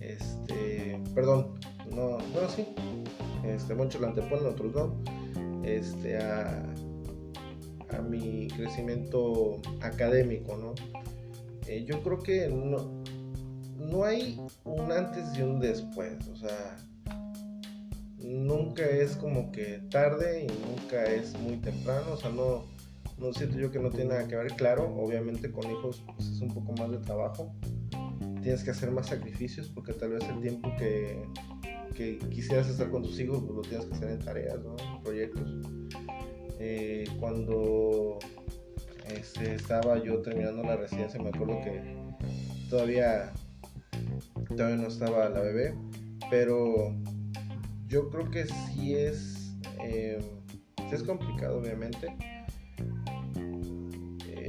este, 0.02 1.02
perdón, 1.16 1.56
no, 1.90 2.18
bueno, 2.34 2.50
sí, 2.54 2.68
este, 3.46 3.74
muchos 3.76 4.02
lo 4.02 4.08
anteponen, 4.08 4.46
otros 4.46 4.74
no, 4.74 5.64
este, 5.64 6.18
a, 6.18 6.64
a 7.92 8.02
mi 8.02 8.48
crecimiento 8.50 9.62
académico, 9.82 10.58
¿no? 10.58 10.74
Eh, 11.68 11.86
yo 11.86 12.02
creo 12.04 12.20
que 12.20 12.50
no, 12.50 13.04
no 13.78 14.04
hay 14.04 14.40
un 14.66 14.92
antes 14.92 15.38
y 15.38 15.42
un 15.42 15.60
después, 15.60 16.28
o 16.28 16.36
sea, 16.36 16.78
nunca 18.18 18.86
es 18.86 19.16
como 19.16 19.52
que 19.52 19.82
tarde 19.90 20.44
y 20.44 20.48
nunca 20.48 21.06
es 21.06 21.38
muy 21.40 21.58
temprano, 21.58 22.14
o 22.14 22.18
sea, 22.18 22.30
no, 22.30 22.66
no 23.20 23.34
siento 23.34 23.58
yo 23.58 23.72
que 23.72 23.80
no 23.80 23.90
tiene 23.90 24.12
nada 24.12 24.28
que 24.28 24.36
ver, 24.36 24.54
claro, 24.54 24.94
obviamente 24.96 25.52
con 25.52 25.70
hijos 25.70 26.04
pues, 26.16 26.30
es 26.30 26.42
un 26.42 26.54
poco 26.54 26.74
más 26.74 26.92
de 26.92 26.98
trabajo, 27.00 27.54
tienes 28.42 28.64
que 28.64 28.72
hacer 28.72 28.92
más 28.92 29.08
sacrificios 29.08 29.70
porque 29.70 29.94
tal 29.94 30.12
vez 30.12 30.24
el 30.30 30.40
tiempo 30.42 30.72
que, 30.78 31.24
que 31.96 32.20
quisieras 32.30 32.70
estar 32.70 32.90
con 32.90 33.04
tus 33.04 33.20
hijos 33.20 33.44
pues, 33.44 33.56
lo 33.56 33.62
tienes 33.62 33.86
que 33.88 33.94
hacer 33.96 34.12
en 34.12 34.20
tareas, 34.20 34.60
¿no? 34.64 34.76
en 34.78 35.04
proyectos. 35.04 35.52
Eh, 36.60 37.06
cuando 37.20 38.20
este, 39.14 39.56
estaba 39.56 40.02
yo 40.04 40.22
terminando 40.22 40.64
la 40.64 40.76
residencia, 40.76 41.22
me 41.22 41.30
acuerdo 41.30 41.60
que 41.62 41.82
todavía, 42.70 43.32
todavía 44.56 44.78
no 44.78 44.88
estaba 44.88 45.30
la 45.30 45.42
bebé, 45.42 45.76
pero 46.30 46.96
yo 47.88 48.10
creo 48.10 48.30
que 48.30 48.46
sí 48.46 48.96
es, 48.96 49.56
eh, 49.84 50.20
sí 50.90 50.96
es 50.96 51.04
complicado, 51.04 51.60
obviamente, 51.60 52.16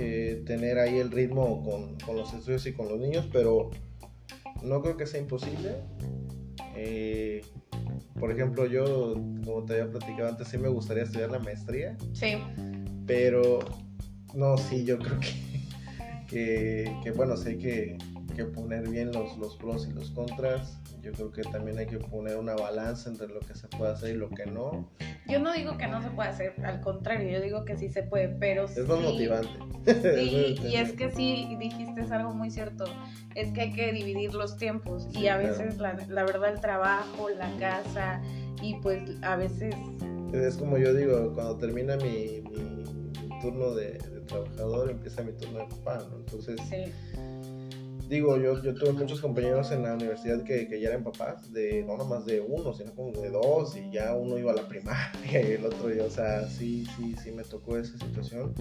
eh, 0.01 0.45
tener 0.47 0.79
ahí 0.79 0.99
el 0.99 1.11
ritmo 1.11 1.65
con, 1.65 1.99
con 1.99 2.15
los 2.15 2.33
estudios 2.33 2.65
y 2.67 2.73
con 2.73 2.89
los 2.89 3.01
niños, 3.01 3.29
pero 3.33 3.71
no 4.63 4.81
creo 4.81 4.97
que 4.97 5.07
sea 5.07 5.21
imposible. 5.21 5.73
Eh, 6.77 7.43
por 8.21 8.31
ejemplo, 8.31 8.67
yo, 8.67 9.15
como 9.45 9.65
te 9.65 9.73
había 9.73 9.91
platicado 9.91 10.29
antes, 10.29 10.47
sí 10.47 10.57
me 10.57 10.69
gustaría 10.69 11.03
estudiar 11.03 11.33
la 11.33 11.41
maestría, 11.41 11.97
Sí, 12.13 12.37
pero 13.09 13.59
no, 14.35 14.57
sí, 14.57 14.85
yo 14.85 15.01
creo 15.01 15.19
que, 15.19 15.35
que, 16.29 16.97
que, 17.03 17.11
bueno, 17.11 17.37
sí 17.37 17.49
hay 17.49 17.59
que, 17.59 17.99
que 18.37 18.45
poner 18.45 18.89
bien 18.89 19.11
los, 19.11 19.37
los 19.37 19.57
pros 19.57 19.89
y 19.91 19.95
los 19.95 20.13
contras. 20.13 20.79
Yo 21.09 21.15
creo 21.15 21.31
que 21.33 21.43
también 21.51 21.79
hay 21.79 21.87
que 21.87 21.97
poner 21.99 22.37
una 22.37 22.55
balanza 22.55 23.09
entre 23.09 23.29
lo 23.29 23.41
que 23.41 23.55
se 23.55 23.67
puede 23.69 23.93
hacer 23.93 24.11
y 24.15 24.19
lo 24.19 24.29
que 24.29 24.45
no. 24.45 24.91
yo 25.27 25.39
no 25.41 25.55
digo 25.55 25.79
que 25.79 25.87
no 25.87 26.03
se 26.03 26.11
puede 26.11 26.29
hacer, 26.29 26.53
al 26.67 26.83
contrario, 26.83 27.31
yo 27.31 27.41
digo 27.41 27.65
que 27.65 27.79
sí 27.79 27.89
se 27.89 28.03
puede, 28.03 28.29
pero 28.29 28.65
Es 28.67 28.87
más 28.87 28.99
sí- 28.99 29.05
motivante. 29.05 29.59
Sí, 30.03 30.57
y 30.69 30.77
es 30.77 30.93
que 30.93 31.11
sí, 31.11 31.57
dijiste 31.59 32.03
es 32.03 32.11
algo 32.11 32.35
muy 32.35 32.51
cierto, 32.51 32.85
es 33.35 33.51
que 33.53 33.63
hay 33.63 33.73
que 33.73 33.91
dividir 33.93 34.35
los 34.35 34.59
tiempos 34.59 35.07
y 35.13 35.21
Sí, 35.21 35.29
a 35.29 35.39
claro. 35.39 35.57
veces 35.57 35.79
la, 35.79 35.95
la 36.09 36.25
verdad 36.25 36.53
el 36.53 36.61
trabajo, 36.61 37.31
la 37.31 37.57
casa 37.57 38.21
y 38.61 38.75
pues 38.83 39.01
a 39.23 39.37
veces, 39.37 39.75
Es 40.35 40.59
como 40.59 40.77
yo 40.77 40.93
digo, 40.93 41.33
cuando 41.35 41.57
termina 41.57 41.97
mi, 41.97 42.43
mi- 42.51 42.85
mi 43.29 43.41
turno 43.41 43.75
de, 43.75 43.93
de 43.93 44.21
trabajador, 44.27 44.91
empieza 44.91 45.23
mi 45.23 45.33
turno 45.33 45.61
de 45.61 45.67
papá, 45.69 46.07
¿no? 46.11 46.17
Entonces, 46.19 46.61
sí, 46.69 46.93
digo, 48.09 48.37
yo, 48.39 48.63
yo 48.63 48.75
tuve 48.75 48.93
muchos 48.93 49.21
compañeros 49.21 49.71
en 49.71 49.83
la 49.83 49.95
universidad 49.95 50.43
que, 50.43 50.67
que 50.67 50.81
ya 50.81 50.89
eran 50.89 51.05
papás, 51.05 51.53
de 51.53 51.85
no 51.85 51.97
nomás 51.97 52.25
de 52.25 52.41
uno, 52.41 52.73
sino 52.73 52.95
como 52.95 53.13
de 53.13 53.31
dos, 53.31 53.77
y 53.77 53.91
ya 53.93 54.15
uno 54.15 54.39
iba 54.39 54.53
a 54.53 54.55
la 54.55 54.67
primaria 54.69 55.43
y 55.49 55.53
el 55.53 55.65
otro, 55.67 55.95
y, 55.95 56.01
o 56.01 56.11
sea, 56.11 56.47
sí, 56.49 56.87
sí, 56.97 57.15
sí 57.23 57.31
me 57.33 57.45
tocó 57.45 57.77
esa 57.77 57.99
situación, 57.99 58.55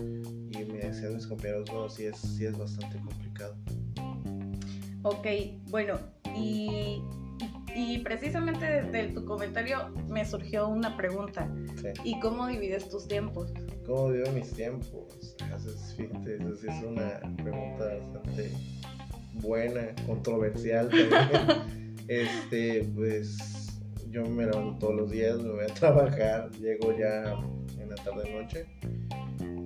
y 0.51 0.65
me 0.65 0.79
decían 0.79 1.15
mis 1.15 1.27
compañeros, 1.27 1.71
no, 1.71 1.89
sí 1.89 2.05
es, 2.05 2.17
sí 2.17 2.45
es 2.45 2.57
bastante 2.57 2.97
complicado. 2.99 3.55
ok, 5.03 5.27
bueno, 5.69 5.97
y, 6.35 7.01
y, 7.75 7.99
precisamente 7.99 8.65
desde 8.65 9.13
tu 9.13 9.23
comentario 9.25 9.89
me 10.09 10.25
surgió 10.25 10.67
una 10.67 10.95
pregunta, 10.97 11.49
Sí. 11.77 11.89
¿y 12.03 12.19
cómo 12.19 12.47
divides 12.47 12.89
tus 12.89 13.07
tiempos? 13.07 13.53
¿Cómo 13.85 14.09
vivo 14.09 14.29
mis 14.31 14.51
tiempos? 14.51 15.35
Fíjate, 15.95 16.35
es 16.35 16.83
una 16.83 17.19
pregunta 17.37 17.85
bastante 17.85 18.51
buena, 19.41 19.95
controversial 20.05 20.89
también. 20.89 21.95
este, 22.07 22.83
pues 22.95 23.37
yo 24.09 24.25
me 24.25 24.45
levanto 24.45 24.79
todos 24.79 24.95
los 24.95 25.11
días, 25.11 25.37
me 25.37 25.51
voy 25.51 25.65
a 25.65 25.67
trabajar, 25.73 26.51
llego 26.59 26.97
ya 26.97 27.33
en 27.79 27.89
la 27.89 27.95
tarde 27.95 28.31
noche. 28.33 28.65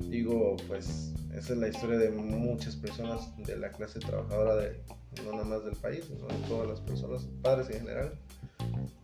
Digo, 0.09 0.57
pues 0.67 1.13
esa 1.33 1.53
es 1.53 1.59
la 1.59 1.69
historia 1.69 1.97
de 1.97 2.11
muchas 2.11 2.75
personas 2.75 3.31
de 3.37 3.57
la 3.57 3.71
clase 3.71 3.99
trabajadora 3.99 4.55
de 4.55 4.81
no 5.23 5.31
nada 5.33 5.43
más 5.43 5.65
del 5.65 5.75
país, 5.75 6.05
sino 6.05 6.27
de 6.27 6.47
todas 6.47 6.67
las 6.67 6.81
personas, 6.81 7.27
padres 7.41 7.69
en 7.69 7.81
general. 7.81 8.13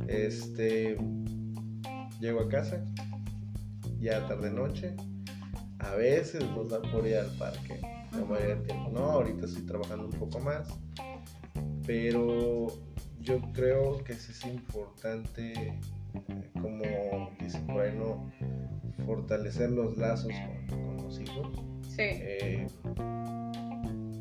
Este, 0.07 0.97
llego 2.19 2.41
a 2.41 2.49
casa, 2.49 2.83
ya 3.99 4.25
tarde 4.27 4.51
noche. 4.51 4.95
A 5.79 5.95
veces 5.95 6.43
nos 6.55 6.69
da 6.69 6.81
por 6.81 7.05
ir 7.05 7.17
al 7.17 7.31
parque. 7.37 7.79
La 8.17 8.25
mayoría 8.25 8.55
del 8.55 8.63
tiempo 8.63 8.89
no, 8.91 8.99
ahorita 8.99 9.45
estoy 9.45 9.63
trabajando 9.63 10.05
un 10.05 10.13
poco 10.13 10.39
más. 10.39 10.67
Pero 11.85 12.67
yo 13.21 13.39
creo 13.53 14.03
que 14.03 14.13
sí 14.13 14.31
es 14.31 14.45
importante, 14.45 15.53
eh, 15.53 15.79
como 16.61 17.31
dice 17.39 17.59
por 17.61 17.81
ahí, 17.81 17.95
¿no? 17.97 18.29
fortalecer 19.05 19.69
los 19.71 19.97
lazos 19.97 20.31
con, 20.69 20.95
con 20.97 20.97
los 21.05 21.19
hijos. 21.19 21.47
Sí, 21.83 22.01
Eh, 22.01 22.67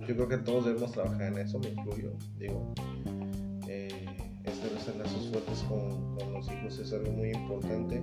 yo 0.06 0.14
creo 0.14 0.28
que 0.28 0.38
todos 0.38 0.66
debemos 0.66 0.92
trabajar 0.92 1.32
en 1.32 1.38
eso, 1.38 1.58
me 1.58 1.68
incluyo. 1.70 2.12
Digo, 2.38 2.72
eh, 3.68 4.06
establecer 4.44 4.96
lazos 4.96 5.28
fuertes 5.30 5.64
con, 5.68 6.16
con 6.16 6.32
los 6.32 6.46
hijos 6.50 6.78
es 6.78 6.92
algo 6.92 7.10
muy 7.12 7.30
importante. 7.30 8.00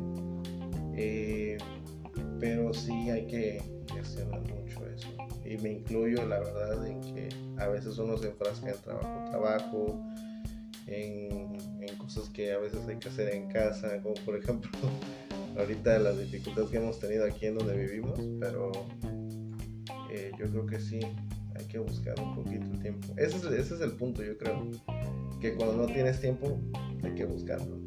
Eh, 0.96 1.58
pero 2.40 2.74
sí 2.74 3.10
hay 3.10 3.26
que 3.28 3.62
gestionar 3.96 4.42
mucho 4.42 4.56
eso. 4.56 4.63
Y 5.54 5.58
me 5.58 5.72
incluyo, 5.74 6.26
la 6.26 6.40
verdad, 6.40 6.88
en 6.88 7.00
que 7.02 7.30
a 7.58 7.68
veces 7.68 8.00
uno 8.00 8.18
se 8.18 8.30
enfrasca 8.30 8.72
en 8.72 8.78
trabajo, 8.82 9.30
trabajo, 9.30 10.04
en, 10.88 11.54
cosas 12.00 12.28
que 12.30 12.52
a 12.52 12.58
veces 12.58 12.80
hay 12.88 12.98
que 12.98 13.08
hacer 13.08 13.34
en 13.34 13.50
casa, 13.50 14.02
como 14.02 14.16
por 14.26 14.36
ejemplo 14.36 14.72
ahorita 15.58 16.00
las 16.00 16.20
dificultades 16.20 16.72
que 16.72 16.78
hemos 16.78 17.00
tenido 17.00 17.26
aquí 17.26 17.46
en 17.46 17.58
donde 17.58 17.78
vivimos, 17.78 18.20
pero 18.40 18.72
eh, 20.12 20.32
yo 20.40 20.50
creo 20.50 20.66
que 20.66 20.80
sí, 20.80 21.00
hay 21.56 21.66
que 21.68 21.78
buscar 21.78 22.20
un 22.20 22.36
poquito 22.36 22.66
el 22.66 22.80
tiempo. 22.80 23.14
Ese 23.16 23.38
es, 23.38 23.44
ese 23.46 23.76
es 23.76 23.82
el 23.82 23.92
punto, 23.92 24.24
yo 24.24 24.36
creo, 24.38 24.72
que 25.40 25.54
cuando 25.54 25.78
no 25.78 25.86
tienes 25.86 26.20
tiempo 26.20 26.60
hay 27.04 27.14
que 27.14 27.26
buscarlo. 27.26 27.80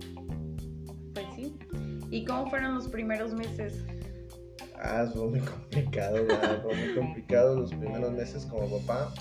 pues 1.12 1.26
sí. 1.34 1.58
¿Y 2.12 2.24
cómo 2.24 2.48
fueron 2.48 2.76
los 2.76 2.86
primeros 2.86 3.34
meses? 3.34 3.84
Ah, 4.80 5.08
fue 5.12 5.28
muy 5.28 5.40
complicado, 5.40 6.26
¿verdad? 6.26 6.62
fue 6.62 6.74
muy 6.76 6.94
complicado 6.94 7.60
los 7.60 7.70
primeros 7.70 8.12
meses 8.12 8.44
como 8.46 8.68
papá. 8.78 9.12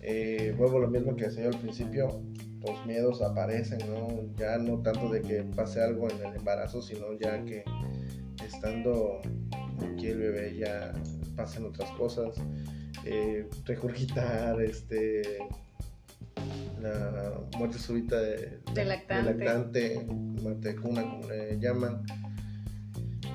Eh, 0.00 0.54
vuelvo 0.58 0.78
lo 0.78 0.88
mismo 0.88 1.16
que 1.16 1.24
decía 1.24 1.44
yo 1.44 1.50
al 1.50 1.58
principio, 1.58 2.22
los 2.66 2.86
miedos 2.86 3.22
aparecen, 3.22 3.78
¿no? 3.88 4.08
Ya 4.36 4.58
no 4.58 4.82
tanto 4.82 5.08
de 5.08 5.22
que 5.22 5.42
pase 5.42 5.82
algo 5.82 6.10
en 6.10 6.24
el 6.24 6.34
embarazo, 6.36 6.82
sino 6.82 7.12
ya 7.18 7.42
que 7.44 7.64
estando 8.44 9.20
aquí 9.82 10.08
el 10.08 10.18
bebé 10.18 10.56
ya 10.56 10.92
pasan 11.36 11.64
otras 11.64 11.90
cosas, 11.92 12.34
eh, 13.04 13.48
regurgitar, 13.64 14.60
este, 14.60 15.38
la 16.80 17.40
muerte 17.56 17.78
súbita 17.78 18.20
de, 18.20 18.58
De 18.74 18.84
lactante. 18.84 19.32
de 19.32 19.38
lactante, 19.38 20.06
muerte 20.08 20.68
de 20.68 20.76
cuna, 20.76 21.02
como 21.02 21.28
le 21.28 21.58
llaman. 21.58 22.04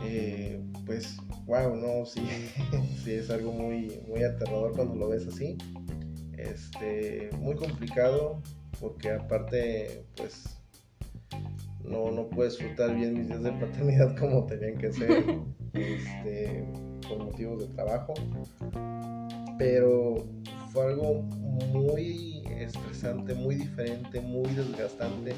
Eh, 0.04 0.62
pues, 0.86 1.18
wow, 1.50 1.76
no, 1.76 2.06
sí, 2.06 2.22
sí 3.04 3.14
es 3.14 3.30
algo 3.32 3.52
muy, 3.52 4.00
muy 4.08 4.24
aterrador 4.24 4.74
cuando 4.76 4.96
lo 4.96 5.10
ves 5.10 5.28
así. 5.28 5.58
Este, 6.38 7.30
muy 7.40 7.56
complicado, 7.56 8.42
porque 8.80 9.12
aparte, 9.12 10.06
pues, 10.16 10.58
no, 11.84 12.12
no 12.12 12.30
puedes 12.30 12.58
disfrutar 12.58 12.96
bien 12.96 13.16
mis 13.16 13.28
días 13.28 13.42
de 13.42 13.52
paternidad 13.52 14.16
como 14.18 14.46
tenían 14.46 14.78
que 14.78 14.94
ser, 14.94 15.26
este, 15.74 16.64
por 17.08 17.18
motivos 17.18 17.68
de 17.68 17.74
trabajo. 17.74 18.14
Pero 19.58 20.28
fue 20.72 20.86
algo 20.86 21.24
muy 21.74 22.44
estresante, 22.60 23.34
muy 23.34 23.56
diferente, 23.56 24.22
muy 24.22 24.50
desgastante, 24.52 25.34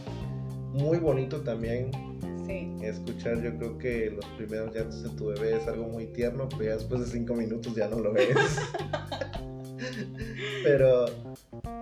muy 0.73 0.97
bonito 0.97 1.39
también. 1.41 1.89
Sí. 2.51 2.85
Escuchar, 2.85 3.41
yo 3.41 3.57
creo 3.57 3.77
que 3.77 4.11
los 4.11 4.25
primeros 4.37 4.73
llantos 4.75 5.03
de 5.03 5.09
tu 5.11 5.27
bebé 5.27 5.57
es 5.57 5.67
algo 5.67 5.87
muy 5.87 6.07
tierno, 6.07 6.47
pero 6.49 6.63
ya 6.63 6.73
después 6.73 7.01
de 7.01 7.07
cinco 7.07 7.33
minutos 7.33 7.73
ya 7.75 7.87
no 7.87 7.99
lo 7.99 8.13
ves. 8.13 8.29
pero, 10.63 11.05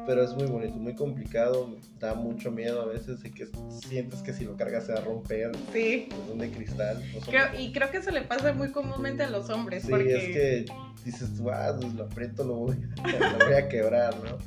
pero 0.06 0.24
es 0.24 0.34
muy 0.36 0.46
bonito, 0.46 0.76
muy 0.76 0.96
complicado, 0.96 1.76
da 2.00 2.14
mucho 2.14 2.52
miedo 2.52 2.82
a 2.82 2.86
veces 2.86 3.22
de 3.22 3.32
que 3.32 3.48
sientes 3.88 4.22
que 4.22 4.34
si 4.34 4.46
lo 4.46 4.56
cargas 4.56 4.86
se 4.86 4.94
va 4.94 5.00
a 5.00 5.04
romper, 5.04 5.52
Sí. 5.74 6.08
pues 6.10 6.22
son 6.28 6.38
de 6.38 6.52
cristal. 6.52 7.04
no 7.14 7.22
son- 7.22 7.30
Creo- 7.34 7.60
y 7.60 7.72
creo 7.72 7.92
que 7.92 7.98
eso 7.98 8.12
le 8.12 8.22
pasa 8.22 8.54
muy 8.54 8.72
comúnmente 8.72 9.24
a 9.24 9.30
los 9.30 9.50
hombres. 9.50 9.84
Sí, 9.84 9.90
porque... 9.90 10.16
es 10.18 10.24
que 10.24 10.66
dices, 11.06 11.36
tú, 11.36 11.50
ah, 11.50 11.76
pues 11.80 11.94
lo 11.94 12.04
aprieto, 12.06 12.44
lo 12.44 12.56
voy, 12.56 12.76
lo 13.40 13.46
voy 13.46 13.54
a 13.56 13.68
quebrar, 13.68 14.16
¿no? 14.24 14.38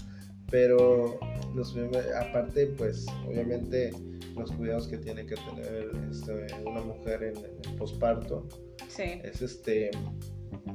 Pero 0.50 1.18
los 1.54 1.76
aparte, 2.20 2.66
pues, 2.78 3.06
obviamente, 3.26 3.90
los 4.36 4.50
cuidados 4.52 4.88
que 4.88 4.98
tiene 4.98 5.26
que 5.26 5.34
tener 5.36 5.90
este, 6.10 6.46
una 6.64 6.80
mujer 6.82 7.22
en, 7.22 7.36
en 7.36 7.70
el 7.70 7.76
posparto 7.76 8.46
Sí. 8.88 9.20
es 9.22 9.40
este, 9.42 9.90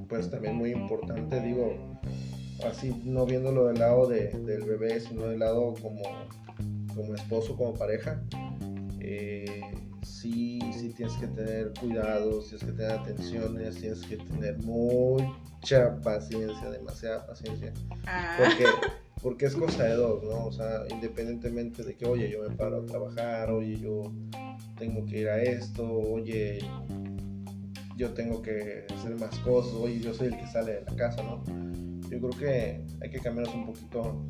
pues 0.08 0.30
también 0.30 0.56
muy 0.56 0.72
importante, 0.72 1.40
digo, 1.42 1.98
así 2.68 2.94
no 3.06 3.26
viéndolo 3.26 3.68
del 3.68 3.80
lado 3.80 4.08
de- 4.08 4.30
del 4.30 4.64
bebé, 4.64 5.00
sino 5.00 5.24
del 5.28 5.40
lado 5.40 5.74
como, 5.82 6.04
como 6.96 7.14
esposo, 7.16 7.56
como 7.56 7.74
pareja, 7.74 8.22
eh, 9.00 9.62
sí, 10.04 10.60
sí 10.74 10.94
tienes 10.96 11.16
que 11.18 11.28
tener 11.28 11.74
cuidados, 11.80 12.50
tienes 12.50 12.66
que 12.66 12.72
tener 12.74 12.92
atenciones, 12.92 13.76
tienes 13.76 14.02
que 14.02 14.18
tener 14.18 14.58
mucha 14.64 16.00
paciencia, 16.02 16.70
demasiada 16.72 17.26
paciencia, 17.28 17.74
Ah, 18.06 18.38
porque, 18.40 18.66
porque 19.22 19.46
es 19.48 19.56
cosa 19.56 19.84
de 19.84 19.94
dos, 19.96 20.24
¿no? 20.24 20.46
O 20.46 20.52
sea, 20.52 20.84
independientemente 20.90 21.84
de 21.84 21.96
que, 21.96 22.06
oye, 22.06 22.30
yo 22.30 22.48
me 22.48 22.56
paro 22.56 22.78
a 22.82 22.86
trabajar, 22.86 23.52
oye, 23.52 23.78
yo 23.80 24.04
tengo 24.78 25.06
que 25.06 25.20
ir 25.22 25.30
a 25.30 25.42
esto, 25.42 25.84
oye, 25.92 26.60
yo 27.98 28.14
tengo 28.14 28.42
que 28.42 28.86
hacer 28.94 29.16
más 29.16 29.38
cosas, 29.40 29.74
oye, 29.74 30.00
yo 30.00 30.14
soy 30.14 30.28
el 30.28 30.38
que 30.38 30.48
sale 30.48 30.74
de 30.76 30.82
la 30.82 30.96
casa, 30.96 31.24
¿no? 31.24 31.44
Yo 32.10 32.20
creo 32.20 32.30
que 32.30 32.82
hay 33.02 33.10
que 33.10 33.20
cambiarnos 33.20 33.54
un 33.56 33.66
poquito 33.66 34.24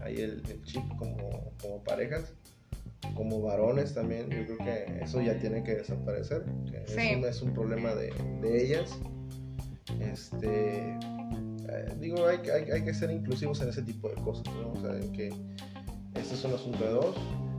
ahí 0.00 0.16
el, 0.16 0.42
el 0.50 0.62
chip 0.64 0.82
como, 0.96 1.52
como 1.60 1.82
parejas, 1.84 2.32
como 3.14 3.40
varones 3.42 3.94
también, 3.94 4.28
yo 4.30 4.44
creo 4.46 4.58
que 4.58 5.04
eso 5.04 5.20
ya 5.20 5.38
tiene 5.38 5.62
que 5.62 5.76
desaparecer, 5.76 6.44
que 6.70 6.82
Sí. 6.86 6.98
es, 7.00 7.16
un, 7.18 7.24
es 7.24 7.42
un 7.42 7.52
problema 7.54 7.94
de, 7.94 8.12
de 8.40 8.64
ellas. 8.64 8.98
Este, 10.00 10.98
eh, 11.68 11.94
digo, 12.00 12.26
hay, 12.26 12.38
que- 12.38 12.52
hay, 12.52 12.70
hay 12.70 12.84
que 12.84 12.94
ser 12.94 13.10
inclusivos 13.10 13.60
en 13.62 13.68
ese 13.70 13.82
tipo 13.82 14.08
de 14.08 14.14
cosas, 14.16 14.44
¿no? 14.54 14.72
O 14.72 14.80
sea, 14.80 14.96
en 14.96 15.12
que 15.12 15.28
este 16.14 16.34
es 16.34 16.44
un 16.44 16.54
asunto 16.54 16.84
de 16.84 16.90
dos, 16.90 17.16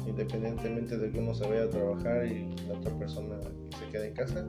independientemente 0.08 0.98
de 0.98 1.12
que 1.12 1.20
uno 1.20 1.34
se 1.34 1.48
vaya 1.48 1.63
a 1.63 1.70
trabajar 1.70 2.26
y 2.26 2.48
la 2.67 2.76
otra 2.80 2.98
persona 2.98 3.38
se 3.80 3.86
quede 3.91 4.08
en 4.08 4.13
casa. 4.13 4.46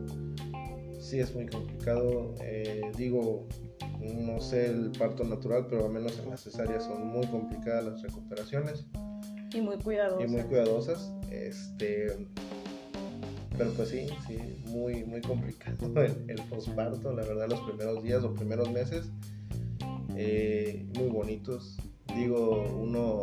Sí 1.00 1.20
es 1.20 1.34
muy 1.34 1.46
complicado, 1.46 2.34
eh, 2.40 2.90
digo, 2.96 3.46
no 4.00 4.40
sé 4.40 4.66
el 4.66 4.92
parto 4.98 5.24
natural, 5.24 5.66
pero 5.68 5.86
al 5.86 5.92
menos 5.92 6.18
en 6.18 6.30
las 6.30 6.42
cesáreas 6.42 6.84
son 6.84 7.06
muy 7.08 7.26
complicadas 7.26 7.84
las 7.84 8.02
recuperaciones 8.02 8.84
y 9.54 9.60
muy 9.60 9.76
cuidadoso. 9.78 10.24
y 10.24 10.28
muy 10.28 10.42
cuidadosas. 10.42 11.12
Este, 11.30 12.26
pero 13.56 13.70
pues 13.72 13.88
sí, 13.88 14.06
sí, 14.26 14.38
muy, 14.66 15.04
muy 15.04 15.20
complicado 15.20 15.76
el, 16.02 16.24
el 16.28 16.42
posparto, 16.48 17.12
la 17.12 17.24
verdad, 17.24 17.48
los 17.48 17.60
primeros 17.60 18.02
días 18.02 18.22
o 18.24 18.32
primeros 18.34 18.70
meses, 18.70 19.10
eh, 20.18 20.84
muy 20.96 21.08
bonitos. 21.08 21.76
Digo, 22.14 22.64
uno, 22.76 23.22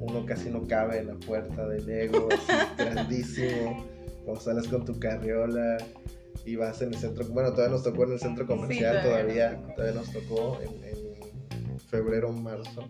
uno 0.00 0.26
casi 0.26 0.50
no 0.50 0.66
cabe 0.66 0.98
en 0.98 1.06
la 1.08 1.14
puerta 1.14 1.66
del 1.66 1.88
ego, 1.88 2.28
así, 2.30 2.52
grandísimo. 2.78 3.84
Cuando 4.24 4.40
sales 4.42 4.68
con 4.68 4.84
tu 4.84 4.98
carriola 4.98 5.78
y 6.44 6.56
vas 6.56 6.82
en 6.82 6.92
el 6.92 6.98
centro, 6.98 7.24
bueno, 7.28 7.52
todavía 7.52 7.72
nos 7.72 7.82
tocó 7.82 8.04
en 8.04 8.12
el 8.12 8.20
centro 8.20 8.46
comercial, 8.46 9.02
todavía 9.02 9.56
todavía, 9.56 9.60
nos 9.60 9.62
tocó. 9.62 9.74
todavía 9.74 10.00
nos 10.00 10.12
tocó 10.12 10.58
en, 10.60 11.70
en 11.70 11.80
febrero, 11.80 12.32
marzo. 12.32 12.86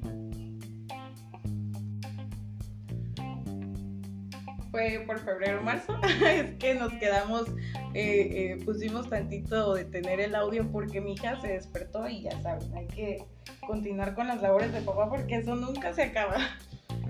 Fue 4.78 5.02
por 5.04 5.18
febrero 5.18 5.58
o 5.58 5.62
marzo. 5.64 5.92
es 6.24 6.54
que 6.54 6.76
nos 6.76 6.92
quedamos, 6.94 7.48
eh, 7.94 8.54
eh, 8.54 8.64
pusimos 8.64 9.10
tantito 9.10 9.74
de 9.74 9.84
tener 9.84 10.20
el 10.20 10.36
audio 10.36 10.70
porque 10.70 11.00
mi 11.00 11.14
hija 11.14 11.40
se 11.40 11.48
despertó 11.48 12.08
y 12.08 12.22
ya 12.22 12.40
saben, 12.42 12.72
hay 12.76 12.86
que 12.86 13.24
continuar 13.66 14.14
con 14.14 14.28
las 14.28 14.40
labores 14.40 14.72
de 14.72 14.80
papá 14.82 15.08
porque 15.10 15.38
eso 15.38 15.56
nunca 15.56 15.92
se 15.94 16.04
acaba. 16.04 16.36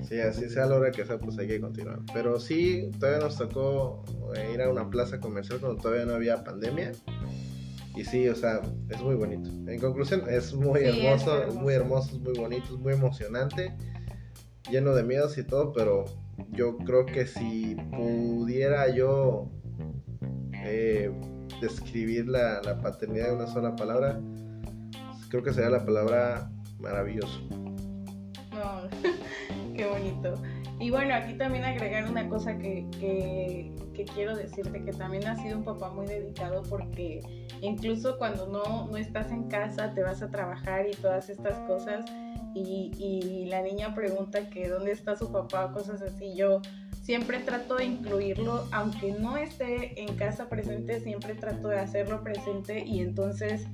Sí, 0.09 0.19
así 0.19 0.49
sea 0.49 0.65
la 0.65 0.77
hora 0.77 0.91
que 0.93 1.05
sea, 1.05 1.19
pues 1.19 1.39
hay 1.39 1.47
que 1.47 1.61
continuar. 1.61 1.99
Pero 2.15 2.41
sí, 2.41 2.91
todavía 2.99 3.21
nos 3.27 3.37
tocó 3.37 4.03
eh, 4.35 4.53
ir 4.55 4.63
a 4.63 4.71
una 4.71 4.89
plaza 4.89 5.21
comercial 5.21 5.61
cuando 5.61 5.83
todavía 5.83 6.07
no 6.07 6.15
había 6.15 6.43
pandemia. 6.43 6.93
Y 7.95 8.03
sí, 8.05 8.27
o 8.31 8.35
sea, 8.35 8.63
es 8.89 9.03
muy 9.03 9.17
bonito. 9.17 9.51
En 9.71 9.79
conclusión, 9.79 10.23
es 10.27 10.55
muy 10.55 10.81
Sí, 10.81 10.87
hermoso, 10.87 11.43
es 11.45 11.55
muy 11.55 11.75
hermoso. 11.75 12.13
hermoso, 12.13 12.17
es 12.17 12.23
muy 12.23 12.39
bonito, 12.39 12.65
es 12.65 12.81
muy 12.81 12.95
emocionante, 12.95 13.77
lleno 14.71 14.95
de 14.95 15.03
miedos 15.03 15.37
y 15.37 15.43
todo, 15.43 15.75
pero 15.75 16.07
yo 16.51 16.77
creo 16.79 17.07
que 17.07 17.27
si 17.27 17.77
pudiera 17.97 18.95
yo 18.95 19.51
eh, 20.53 21.11
describir 21.61 22.29
la, 22.29 22.61
la 22.63 22.81
paternidad 22.81 23.29
de 23.29 23.37
una 23.37 23.47
sola 23.47 23.77
palabra, 23.77 24.21
creo 25.29 25.43
que 25.43 25.53
sería 25.53 25.71
la 25.71 25.85
palabra 25.85 26.51
maravilloso. 26.79 27.41
No, 28.53 28.89
qué 29.77 29.87
bonito. 29.87 30.35
Y 30.81 30.91
bueno, 30.91 31.15
aquí 31.15 31.35
también 31.35 31.65
agregar 31.65 32.09
una 32.09 32.29
cosa 32.29 32.57
que, 32.57 32.87
que, 33.01 33.73
que 33.95 34.05
quiero 34.05 34.37
decirte, 34.37 34.85
que 34.85 34.93
también 34.93 35.27
has 35.27 35.43
sido 35.43 35.59
un 35.59 35.65
papá 35.65 35.91
muy 35.91 36.07
dedicado 36.07 36.63
porque 36.63 37.21
incluso 37.61 38.17
cuando 38.17 38.47
no, 38.47 38.87
no 38.87 38.97
estás 38.97 39.33
en 39.33 39.49
casa, 39.49 39.93
te 39.93 40.03
vas 40.05 40.23
a 40.23 40.31
trabajar 40.31 40.87
y 40.87 40.93
todas 40.93 41.29
estas 41.31 41.59
cosas, 41.67 42.05
y, 42.59 43.05
y 43.05 43.47
la 43.47 43.63
niña 43.63 43.95
pregunta 43.95 44.51
que 44.51 44.69
dónde 44.69 44.93
está 44.93 45.17
su 45.17 45.31
papá 45.33 45.73
cosas 45.73 46.03
así, 46.03 46.35
yo 46.35 46.61
siempre 47.03 47.39
trato 47.39 47.77
de 47.77 47.87
incluirlo, 47.87 48.67
aunque 48.71 49.13
no 49.13 49.39
esté 49.39 50.01
en 50.03 50.15
casa 50.17 50.49
presente, 50.49 51.01
siempre 51.01 51.35
trato 51.35 51.69
de 51.69 51.79
hacerlo 51.79 52.23
presente 52.23 52.85
y 52.85 53.01
entonces 53.01 53.67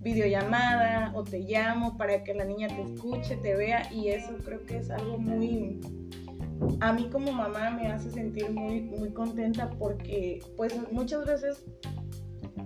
videollamada 0.00 1.10
o 1.14 1.24
te 1.24 1.40
llamo 1.40 1.96
para 1.96 2.22
que 2.22 2.34
la 2.34 2.44
niña 2.44 2.68
te 2.68 2.82
escuche, 2.82 3.36
te 3.38 3.56
vea 3.56 3.90
y 3.90 4.08
eso 4.08 4.36
creo 4.44 4.62
que 4.66 4.76
es 4.76 4.90
algo 4.90 5.16
muy 5.16 5.80
a 6.80 6.92
mí 6.92 7.08
como 7.10 7.32
mamá 7.32 7.70
me 7.70 7.88
hace 7.88 8.10
sentir 8.10 8.50
muy 8.50 8.82
muy 8.82 9.10
contenta 9.14 9.70
porque 9.70 10.40
pues 10.56 10.74
muchas 10.92 11.24
veces 11.24 11.64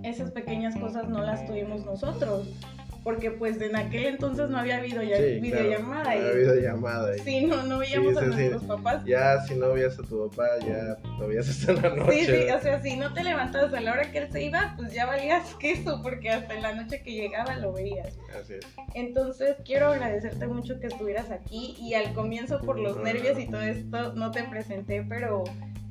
esas 0.03 0.31
pequeñas 0.31 0.75
cosas 0.75 1.07
no 1.07 1.21
las 1.21 1.45
tuvimos 1.45 1.85
nosotros 1.85 2.47
porque 3.03 3.31
pues 3.31 3.61
en 3.61 3.75
aquel 3.75 4.05
entonces 4.05 4.49
no 4.49 4.57
había 4.57 4.79
Sí, 4.83 4.89
claro, 4.91 5.41
videollamada 5.41 6.03
la 6.03 6.15
y 6.15 6.35
videollamada 6.37 7.15
y- 7.15 7.19
sí, 7.19 7.45
no, 7.45 7.63
no 7.63 7.77
veíamos 7.79 8.11
Sí, 8.13 8.17
a 8.17 8.21
sí, 8.21 8.27
nuestros 8.27 8.63
papás. 8.63 9.05
Ya 9.05 9.41
si 9.41 9.55
no 9.55 9.73
veías 9.73 9.97
a 9.99 10.03
tu 10.03 10.27
papá, 10.29 10.47
ya 10.65 10.97
lo 11.19 11.27
veías 11.27 11.47
hasta 11.49 11.73
la 11.73 11.95
noche. 11.95 12.11
Sí, 12.19 12.25
sí, 12.25 12.31
¿verdad? 12.31 12.57
o 12.57 12.61
sea, 12.61 12.81
si 12.81 12.95
no 12.97 13.13
te 13.13 13.23
levantabas 13.23 13.73
a 13.73 13.79
la 13.81 13.93
hora 13.93 14.11
que 14.11 14.17
él 14.19 14.31
se 14.31 14.43
iba, 14.43 14.73
pues 14.77 14.93
ya 14.93 15.05
valías 15.05 15.55
queso, 15.59 16.01
porque 16.03 16.29
hasta 16.29 16.53
en 16.55 16.61
la 16.61 16.73
noche 16.75 17.01
que 17.01 17.13
llegaba 17.13 17.55
lo 17.57 17.73
veías. 17.73 18.17
Así 18.39 18.53
es. 18.53 18.65
Entonces, 18.95 19.55
quiero 19.65 19.87
agradecerte 19.89 20.47
mucho 20.47 20.79
que 20.79 20.87
estuvieras 20.87 21.31
aquí 21.31 21.75
y 21.79 21.93
al 21.93 22.13
comienzo 22.13 22.59
por 22.61 22.79
los 22.79 22.97
nervios 22.97 23.39
y 23.39 23.47
todo 23.47 23.61
esto 23.61 24.13
no 24.13 24.31
te 24.31 24.43
presenté, 24.43 25.03
pero 25.07 25.43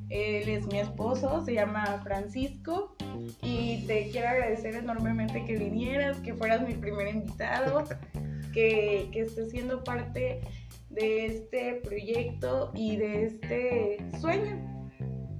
él 0.09 0.49
es 0.49 0.65
mi 0.67 0.79
esposo, 0.79 1.43
se 1.45 1.53
llama 1.53 2.01
Francisco 2.03 2.95
y 3.41 3.85
te 3.87 4.09
quiero 4.09 4.29
agradecer 4.29 4.75
enormemente 4.75 5.45
que 5.45 5.57
vinieras, 5.57 6.17
que 6.17 6.33
fueras 6.33 6.67
mi 6.67 6.73
primer 6.73 7.07
invitado, 7.07 7.83
que, 8.53 9.09
que 9.11 9.21
estés 9.21 9.51
siendo 9.51 9.83
parte 9.83 10.41
de 10.89 11.25
este 11.25 11.81
proyecto 11.83 12.71
y 12.75 12.97
de 12.97 13.25
este 13.25 13.97
sueño, 14.19 14.57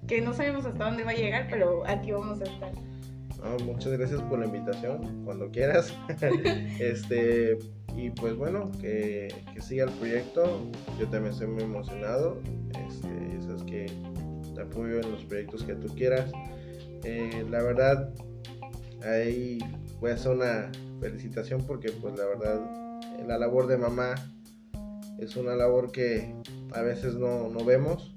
que 0.08 0.21
no 0.21 0.34
sabemos 0.34 0.65
hasta 0.65 0.86
dónde 0.86 1.04
va 1.04 1.12
a 1.12 1.15
llegar, 1.15 1.47
pero 1.49 1.86
aquí 1.88 2.12
vamos 2.12 2.41
a 2.41 2.45
estar. 2.45 2.71
muchas 3.63 3.91
gracias 3.93 4.21
por 4.23 4.39
la 4.39 4.45
invitación, 4.45 5.23
cuando 5.25 5.49
quieras. 5.49 5.93
este, 6.80 7.58
y 7.95 8.10
pues 8.12 8.36
bueno, 8.36 8.71
que, 8.80 9.34
siga 9.60 9.86
el 9.86 9.91
proyecto. 9.91 10.69
Yo 10.99 11.08
también 11.10 11.34
estoy 11.34 11.47
muy 11.47 11.63
emocionado. 11.63 12.41
Este, 12.88 13.41
sabes 13.41 13.63
que 13.63 13.91
te 14.56 14.62
apoyo 14.62 15.02
en 15.02 15.12
los 15.12 15.23
proyectos 15.25 15.63
que 15.63 15.75
tú 15.75 15.93
quieras. 15.95 16.32
Eh, 17.03 17.45
la 17.49 17.62
verdad, 17.62 18.13
ahí 19.03 19.59
voy 19.99 20.12
a 20.12 20.13
hacer 20.15 20.31
una 20.31 20.71
felicitación 20.99 21.63
porque 21.65 21.91
pues 21.91 22.17
la 22.17 22.25
verdad, 22.25 22.59
la 23.27 23.38
labor 23.38 23.67
de 23.67 23.77
mamá 23.77 24.15
es 25.17 25.35
una 25.35 25.55
labor 25.55 25.91
que 25.91 26.33
a 26.73 26.81
veces 26.81 27.15
no, 27.15 27.49
no 27.49 27.63
vemos. 27.63 28.12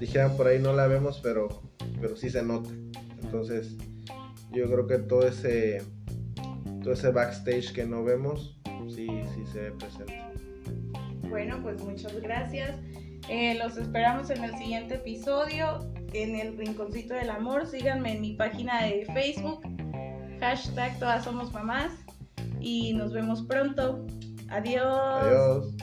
Dijeran 0.00 0.36
por 0.36 0.46
ahí 0.46 0.58
no 0.58 0.72
la 0.74 0.86
vemos, 0.86 1.20
pero, 1.22 1.62
pero 2.00 2.16
sí 2.16 2.28
se 2.28 2.42
nota. 2.42 2.70
Entonces, 3.22 3.76
yo 4.52 4.66
creo 4.70 4.86
que 4.86 4.98
todo 4.98 5.26
ese, 5.26 5.82
todo 6.82 6.92
ese 6.92 7.10
backstage 7.10 7.72
que 7.72 7.84
no 7.84 8.04
vemos, 8.04 8.60
sí, 8.88 9.08
sí 9.34 9.46
se 9.52 9.60
ve 9.60 9.72
presente. 9.72 10.22
Bueno, 11.28 11.60
pues 11.62 11.82
muchas 11.82 12.20
gracias. 12.20 12.78
Eh, 13.28 13.58
los 13.58 13.76
esperamos 13.76 14.30
en 14.30 14.44
el 14.44 14.56
siguiente 14.56 14.94
episodio, 14.94 15.92
en 16.22 16.36
el 16.36 16.56
Rinconcito 16.56 17.14
del 17.14 17.30
Amor. 17.30 17.66
Síganme 17.66 18.12
en 18.12 18.20
mi 18.20 18.34
página 18.34 18.82
de 18.82 19.06
Facebook, 19.12 19.62
hashtag 20.40 20.98
Todas 20.98 21.24
Somos 21.24 21.52
Mamás. 21.52 21.92
Y 22.60 22.94
nos 22.94 23.12
vemos 23.12 23.42
pronto. 23.42 24.04
Adiós. 24.48 24.86
Adiós. 24.86 25.74